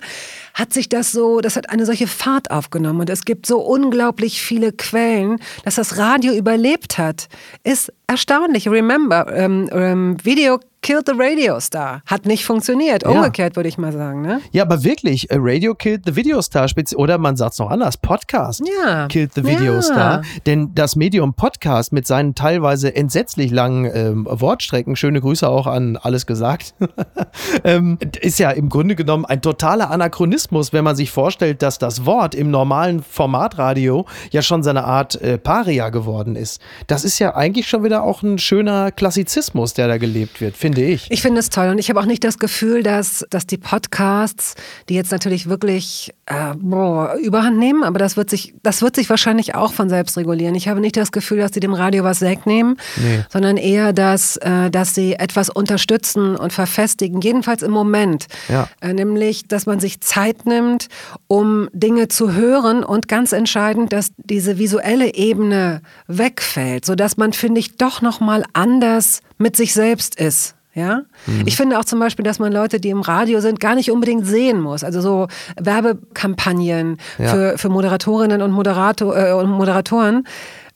hat 0.53 0.71
sich 0.71 0.87
das 0.87 1.11
so, 1.11 1.41
das 1.41 1.55
hat 1.55 1.71
eine 1.71 1.87
solche 1.87 2.05
Fahrt 2.05 2.51
aufgenommen 2.51 2.99
und 2.99 3.09
es 3.09 3.25
gibt 3.25 3.47
so 3.47 3.59
unglaublich 3.59 4.43
viele 4.43 4.73
Quellen, 4.73 5.39
dass 5.63 5.75
das 5.75 5.97
Radio 5.97 6.33
überlebt 6.33 6.99
hat, 6.99 7.29
ist 7.63 7.91
erstaunlich. 8.05 8.67
Remember, 8.67 9.33
ähm, 9.33 9.67
ähm, 9.71 10.17
Video 10.23 10.59
Killed 10.83 11.05
the 11.05 11.13
Radio 11.15 11.59
Star. 11.59 12.01
Hat 12.07 12.25
nicht 12.25 12.43
funktioniert. 12.43 13.05
Umgekehrt 13.05 13.53
ja. 13.53 13.55
würde 13.55 13.69
ich 13.69 13.77
mal 13.77 13.91
sagen. 13.91 14.23
Ne? 14.23 14.41
Ja, 14.51 14.63
aber 14.63 14.83
wirklich, 14.83 15.29
äh, 15.29 15.35
Radio 15.39 15.75
Killed 15.75 16.01
the 16.07 16.15
Video 16.15 16.41
Star. 16.41 16.67
Oder 16.95 17.19
man 17.19 17.35
sagt 17.37 17.53
es 17.53 17.59
noch 17.59 17.69
anders, 17.69 17.97
Podcast 17.97 18.63
ja. 18.83 19.07
Killed 19.07 19.31
the 19.35 19.43
Video 19.43 19.75
ja. 19.75 19.81
Star. 19.83 20.21
Denn 20.47 20.73
das 20.73 20.95
Medium 20.95 21.35
Podcast 21.35 21.93
mit 21.93 22.07
seinen 22.07 22.33
teilweise 22.33 22.95
entsetzlich 22.95 23.51
langen 23.51 23.91
ähm, 23.93 24.27
Wortstrecken, 24.27 24.95
schöne 24.95 25.21
Grüße 25.21 25.47
auch 25.47 25.67
an 25.67 25.97
alles 25.97 26.25
gesagt, 26.25 26.73
ähm, 27.63 27.99
ist 28.19 28.39
ja 28.39 28.49
im 28.49 28.69
Grunde 28.69 28.95
genommen 28.95 29.25
ein 29.25 29.43
totaler 29.43 29.91
Anachronismus, 29.91 30.73
wenn 30.73 30.83
man 30.83 30.95
sich 30.95 31.11
vorstellt, 31.11 31.61
dass 31.61 31.77
das 31.77 32.07
Wort 32.07 32.33
im 32.33 32.49
normalen 32.49 33.03
Formatradio 33.03 34.07
ja 34.31 34.41
schon 34.41 34.63
seine 34.63 34.85
Art 34.85 35.21
äh, 35.21 35.37
Paria 35.37 35.89
geworden 35.89 36.35
ist. 36.35 36.59
Das 36.87 37.03
ist 37.03 37.19
ja 37.19 37.35
eigentlich 37.35 37.67
schon 37.67 37.83
wieder 37.83 38.01
auch 38.01 38.23
ein 38.23 38.39
schöner 38.39 38.91
Klassizismus, 38.91 39.75
der 39.75 39.87
da 39.87 39.97
gelebt 39.97 40.41
wird, 40.41 40.57
finde 40.57 40.70
finde 40.73 40.93
ich. 40.93 41.11
Ich 41.11 41.21
finde 41.21 41.39
es 41.39 41.49
toll 41.49 41.69
und 41.69 41.77
ich 41.77 41.89
habe 41.89 41.99
auch 41.99 42.05
nicht 42.05 42.23
das 42.23 42.39
Gefühl, 42.39 42.83
dass, 42.83 43.25
dass 43.29 43.45
die 43.45 43.57
Podcasts, 43.57 44.55
die 44.89 44.95
jetzt 44.95 45.11
natürlich 45.11 45.49
wirklich 45.49 46.13
äh, 46.25 46.53
boah, 46.55 47.15
überhand 47.21 47.57
nehmen, 47.57 47.83
aber 47.83 47.99
das 47.99 48.17
wird, 48.17 48.29
sich, 48.29 48.53
das 48.63 48.81
wird 48.81 48.95
sich 48.95 49.09
wahrscheinlich 49.09 49.55
auch 49.55 49.73
von 49.73 49.89
selbst 49.89 50.17
regulieren. 50.17 50.55
Ich 50.55 50.67
habe 50.67 50.79
nicht 50.79 50.95
das 50.97 51.11
Gefühl, 51.11 51.39
dass 51.39 51.53
sie 51.53 51.59
dem 51.59 51.73
Radio 51.73 52.03
was 52.03 52.21
wegnehmen, 52.21 52.77
nee. 52.97 53.25
sondern 53.29 53.57
eher, 53.57 53.93
dass, 53.93 54.37
äh, 54.37 54.69
dass 54.69 54.95
sie 54.95 55.13
etwas 55.13 55.49
unterstützen 55.49 56.35
und 56.35 56.53
verfestigen, 56.53 57.21
jedenfalls 57.21 57.61
im 57.63 57.71
Moment. 57.71 58.27
Ja. 58.47 58.69
Äh, 58.79 58.93
nämlich, 58.93 59.47
dass 59.47 59.65
man 59.65 59.79
sich 59.79 60.01
Zeit 60.01 60.45
nimmt, 60.45 60.87
um 61.27 61.69
Dinge 61.73 62.07
zu 62.07 62.33
hören 62.33 62.83
und 62.83 63.07
ganz 63.07 63.31
entscheidend, 63.31 63.91
dass 63.93 64.11
diese 64.17 64.57
visuelle 64.57 65.13
Ebene 65.15 65.81
wegfällt, 66.07 66.85
sodass 66.85 67.17
man, 67.17 67.33
finde 67.33 67.59
ich, 67.59 67.75
doch 67.75 68.01
nochmal 68.01 68.45
anders 68.53 69.21
mit 69.37 69.57
sich 69.57 69.73
selbst 69.73 70.15
ist. 70.15 70.55
Ja, 70.73 71.01
mhm. 71.25 71.43
ich 71.45 71.57
finde 71.57 71.77
auch 71.77 71.85
zum 71.85 71.99
Beispiel, 71.99 72.23
dass 72.23 72.39
man 72.39 72.53
Leute, 72.53 72.79
die 72.79 72.89
im 72.89 73.01
Radio 73.01 73.41
sind, 73.41 73.59
gar 73.59 73.75
nicht 73.75 73.91
unbedingt 73.91 74.25
sehen 74.25 74.61
muss. 74.61 74.85
Also 74.85 75.01
so 75.01 75.27
Werbekampagnen 75.59 76.97
ja. 77.17 77.27
für, 77.27 77.57
für 77.57 77.69
Moderatorinnen 77.69 78.41
und, 78.41 78.51
Moderator, 78.51 79.17
äh, 79.17 79.33
und 79.33 79.49
Moderatoren 79.49 80.25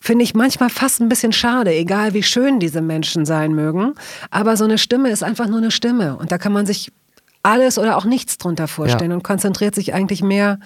finde 0.01 0.23
ich 0.23 0.35
manchmal 0.35 0.69
fast 0.69 0.99
ein 0.99 1.07
bisschen 1.07 1.31
schade, 1.31 1.73
egal 1.73 2.13
wie 2.13 2.23
schön 2.23 2.59
diese 2.59 2.81
Menschen 2.81 3.25
sein 3.25 3.55
mögen. 3.55 3.93
Aber 4.31 4.57
so 4.57 4.65
eine 4.65 4.77
Stimme 4.77 5.09
ist 5.09 5.23
einfach 5.23 5.47
nur 5.47 5.59
eine 5.59 5.71
Stimme 5.71 6.17
und 6.17 6.31
da 6.31 6.37
kann 6.37 6.51
man 6.51 6.65
sich 6.65 6.91
alles 7.41 7.77
oder 7.77 7.95
auch 7.95 8.05
nichts 8.05 8.37
drunter 8.37 8.67
vorstellen 8.67 9.11
ja. 9.11 9.17
und 9.17 9.23
konzentriert 9.23 9.75
sich 9.75 9.93
eigentlich 9.93 10.21
mehr 10.21 10.59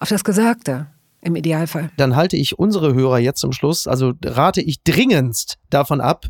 auf 0.00 0.08
das 0.08 0.24
Gesagte. 0.24 0.86
Im 1.24 1.36
Idealfall. 1.36 1.90
Dann 1.96 2.16
halte 2.16 2.36
ich 2.36 2.58
unsere 2.58 2.94
Hörer 2.94 3.20
jetzt 3.20 3.38
zum 3.38 3.52
Schluss, 3.52 3.86
also 3.86 4.14
rate 4.24 4.60
ich 4.60 4.82
dringendst 4.82 5.56
davon 5.70 6.00
ab, 6.00 6.26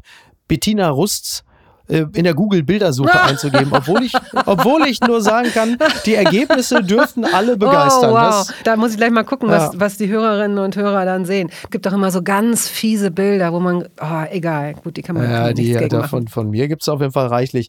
Bettina 0.49 0.91
Rusts 0.91 1.45
äh, 1.93 2.07
in 2.15 2.25
der 2.25 2.35
Google-Bildersuche 2.35 3.21
einzugeben, 3.21 3.69
obwohl 3.73 4.03
ich, 4.03 4.13
obwohl 4.47 4.87
ich 4.87 5.01
nur 5.01 5.21
sagen 5.21 5.49
kann, 5.53 5.77
die 6.07 6.15
Ergebnisse 6.15 6.83
dürften 6.83 7.25
alle 7.25 7.57
begeistern. 7.57 8.11
Oh, 8.11 8.15
wow. 8.15 8.47
Das, 8.47 8.55
da 8.65 8.77
muss 8.77 8.93
ich 8.93 8.97
gleich 8.97 9.11
mal 9.11 9.25
gucken, 9.25 9.51
ja. 9.51 9.69
was, 9.69 9.81
was 9.81 9.99
die 9.99 10.09
Hörerinnen 10.09 10.59
und 10.59 10.77
Hörer 10.77 11.05
dann 11.05 11.25
sehen. 11.25 11.51
Es 11.65 11.71
gibt 11.71 11.87
doch 11.87 11.93
immer 11.93 12.11
so 12.11 12.23
ganz 12.23 12.69
fiese 12.69 13.11
Bilder, 13.11 13.53
wo 13.53 13.61
man, 13.61 13.85
oh, 14.01 14.25
egal, 14.31 14.75
gut, 14.75 14.97
die 14.97 15.03
kann 15.03 15.17
man 15.17 15.31
ja, 15.31 15.53
die, 15.53 15.71
ja, 15.71 15.87
davon, 15.89 16.29
Von 16.29 16.51
mir 16.51 16.69
gibt 16.69 16.83
es 16.83 16.89
auf 16.89 17.01
jeden 17.01 17.13
Fall 17.13 17.27
reichlich. 17.27 17.69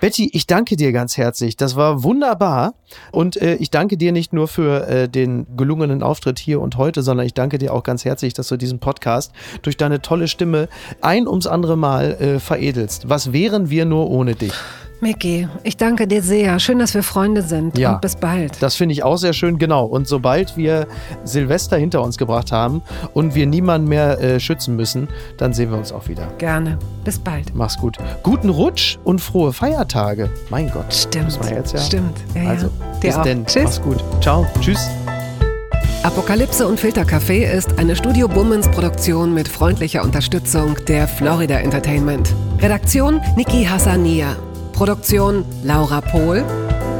Betty, 0.00 0.30
ich 0.32 0.46
danke 0.46 0.76
dir 0.76 0.92
ganz 0.92 1.16
herzlich. 1.16 1.56
Das 1.56 1.76
war 1.76 2.02
wunderbar. 2.04 2.74
Und 3.12 3.40
äh, 3.40 3.56
ich 3.56 3.70
danke 3.70 3.96
dir 3.96 4.12
nicht 4.12 4.32
nur 4.32 4.48
für 4.48 4.86
äh, 4.88 5.08
den 5.08 5.46
gelungenen 5.56 6.02
Auftritt 6.02 6.38
hier 6.38 6.60
und 6.60 6.76
heute, 6.76 7.02
sondern 7.02 7.26
ich 7.26 7.34
danke 7.34 7.58
dir 7.58 7.74
auch 7.74 7.82
ganz 7.82 8.04
herzlich, 8.04 8.32
dass 8.32 8.48
du 8.48 8.56
diesen 8.56 8.78
Podcast 8.78 9.32
durch 9.62 9.76
deine 9.76 10.00
tolle 10.00 10.28
Stimme 10.28 10.68
ein 11.00 11.26
ums 11.26 11.46
andere 11.46 11.76
Mal 11.76 12.12
äh, 12.12 12.38
veredelst. 12.38 13.08
Was 13.08 13.32
wären 13.32 13.57
wir 13.70 13.84
nur 13.84 14.10
ohne 14.10 14.34
dich? 14.34 14.52
Micky, 15.00 15.48
ich 15.62 15.76
danke 15.76 16.08
dir 16.08 16.22
sehr. 16.22 16.58
Schön, 16.58 16.80
dass 16.80 16.92
wir 16.92 17.04
Freunde 17.04 17.42
sind. 17.42 17.78
Ja, 17.78 17.94
und 17.94 18.00
bis 18.00 18.16
bald. 18.16 18.60
Das 18.60 18.74
finde 18.74 18.94
ich 18.94 19.04
auch 19.04 19.16
sehr 19.16 19.32
schön, 19.32 19.58
genau. 19.58 19.84
Und 19.84 20.08
sobald 20.08 20.56
wir 20.56 20.88
Silvester 21.22 21.76
hinter 21.76 22.02
uns 22.02 22.18
gebracht 22.18 22.50
haben 22.50 22.82
und 23.14 23.36
wir 23.36 23.46
niemanden 23.46 23.88
mehr 23.88 24.20
äh, 24.20 24.40
schützen 24.40 24.74
müssen, 24.74 25.08
dann 25.36 25.52
sehen 25.52 25.70
wir 25.70 25.78
uns 25.78 25.92
auch 25.92 26.08
wieder. 26.08 26.26
Gerne. 26.38 26.78
Bis 27.04 27.18
bald. 27.18 27.54
Mach's 27.54 27.78
gut. 27.78 27.96
Guten 28.24 28.48
Rutsch 28.48 28.98
und 29.04 29.20
frohe 29.20 29.52
Feiertage. 29.52 30.30
Mein 30.50 30.68
Gott. 30.70 30.92
Stimmt. 30.92 31.38
Jetzt, 31.48 31.74
ja. 31.74 31.80
Stimmt. 31.80 32.18
Ja, 32.34 32.50
also, 32.50 32.68
bis 33.00 33.14
auch. 33.14 33.22
denn. 33.22 33.46
Tschüss. 33.46 33.64
Mach's 33.64 33.82
gut. 33.82 34.04
Ciao. 34.20 34.46
Tschüss. 34.60 34.88
Apokalypse 36.04 36.66
und 36.66 36.78
Filtercafé 36.78 37.44
ist 37.50 37.78
eine 37.78 37.96
Studio 37.96 38.28
Bummens 38.28 38.68
Produktion 38.70 39.34
mit 39.34 39.48
freundlicher 39.48 40.04
Unterstützung 40.04 40.76
der 40.86 41.08
Florida 41.08 41.58
Entertainment. 41.58 42.34
Redaktion 42.60 43.20
Niki 43.36 43.64
Hassania. 43.64 44.36
Produktion 44.72 45.44
Laura 45.64 46.00
Pohl. 46.00 46.44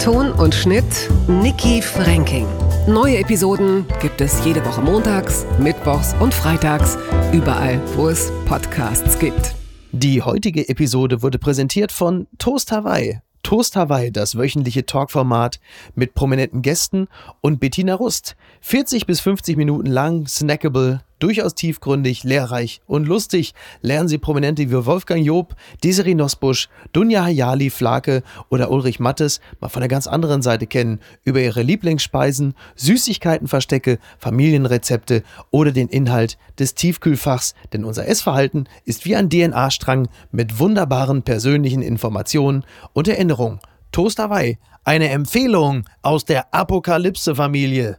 Ton 0.03 0.33
und 0.33 0.53
Schnitt 0.53 0.85
Niki 1.29 1.81
Franking. 1.81 2.47
Neue 2.89 3.19
Episoden 3.19 3.87
gibt 4.03 4.21
es 4.21 4.45
jede 4.45 4.65
Woche 4.65 4.83
montags, 4.83 5.47
mittwochs 5.61 6.15
und 6.19 6.35
freitags, 6.35 6.99
überall, 7.33 7.81
wo 7.95 8.09
es 8.09 8.33
Podcasts 8.47 9.19
gibt. 9.19 9.55
Die 9.93 10.23
heutige 10.23 10.69
Episode 10.69 11.23
wurde 11.23 11.39
präsentiert 11.39 11.93
von 11.93 12.27
Toast 12.39 12.73
Hawaii. 12.73 13.21
Toast 13.49 13.77
Hawaii, 13.77 14.13
das 14.13 14.37
wöchentliche 14.37 14.85
Talkformat 14.85 15.59
mit 15.95 16.13
prominenten 16.13 16.61
Gästen 16.61 17.09
und 17.41 17.61
Bettina 17.61 17.95
Rust. 17.95 18.37
40 18.61 19.07
bis 19.07 19.21
50 19.21 19.57
Minuten 19.57 19.87
lang, 19.87 20.27
snackable, 20.27 21.01
durchaus 21.19 21.55
tiefgründig, 21.55 22.25
lehrreich 22.25 22.81
und 22.87 23.07
lustig. 23.07 23.55
Lernen 23.81 24.09
Sie 24.09 24.19
Prominente 24.19 24.71
wie 24.71 24.87
Wolfgang 24.87 25.25
Job, 25.25 25.55
Desiree 25.83 26.15
Nosbusch, 26.15 26.69
Dunja 26.93 27.25
Hayali 27.25 27.71
Flake 27.71 28.23
oder 28.49 28.71
Ulrich 28.71 29.01
Mattes 29.01 29.41
mal 29.61 29.69
von 29.69 29.81
der 29.81 29.89
ganz 29.89 30.07
anderen 30.07 30.43
Seite 30.43 30.67
kennen, 30.67 31.01
über 31.25 31.41
ihre 31.41 31.63
Lieblingsspeisen, 31.63 32.55
Süßigkeitenverstecke, 32.77 33.99
Familienrezepte 34.19 35.23
oder 35.51 35.73
den 35.73 35.89
Inhalt 35.89 36.39
des 36.59 36.75
Tiefkühlfachs, 36.75 37.55
denn 37.73 37.85
unser 37.85 38.07
Essverhalten 38.07 38.69
ist 38.85 39.05
wie 39.05 39.17
ein 39.17 39.31
DNA-Strang 39.31 40.09
mit 40.33 40.59
wunderbaren 40.59 41.23
persönlichen 41.23 41.83
Informationen 41.83 42.65
und 42.93 43.09
Erinnerungen. 43.09 43.61
Toast 43.93 44.19
Hawaii, 44.19 44.59
eine 44.85 45.09
Empfehlung 45.09 45.85
aus 46.03 46.25
der 46.25 46.55
Apokalypse-Familie 46.55 47.99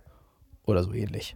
oder 0.66 0.84
so 0.84 0.94
ähnlich. 0.94 1.36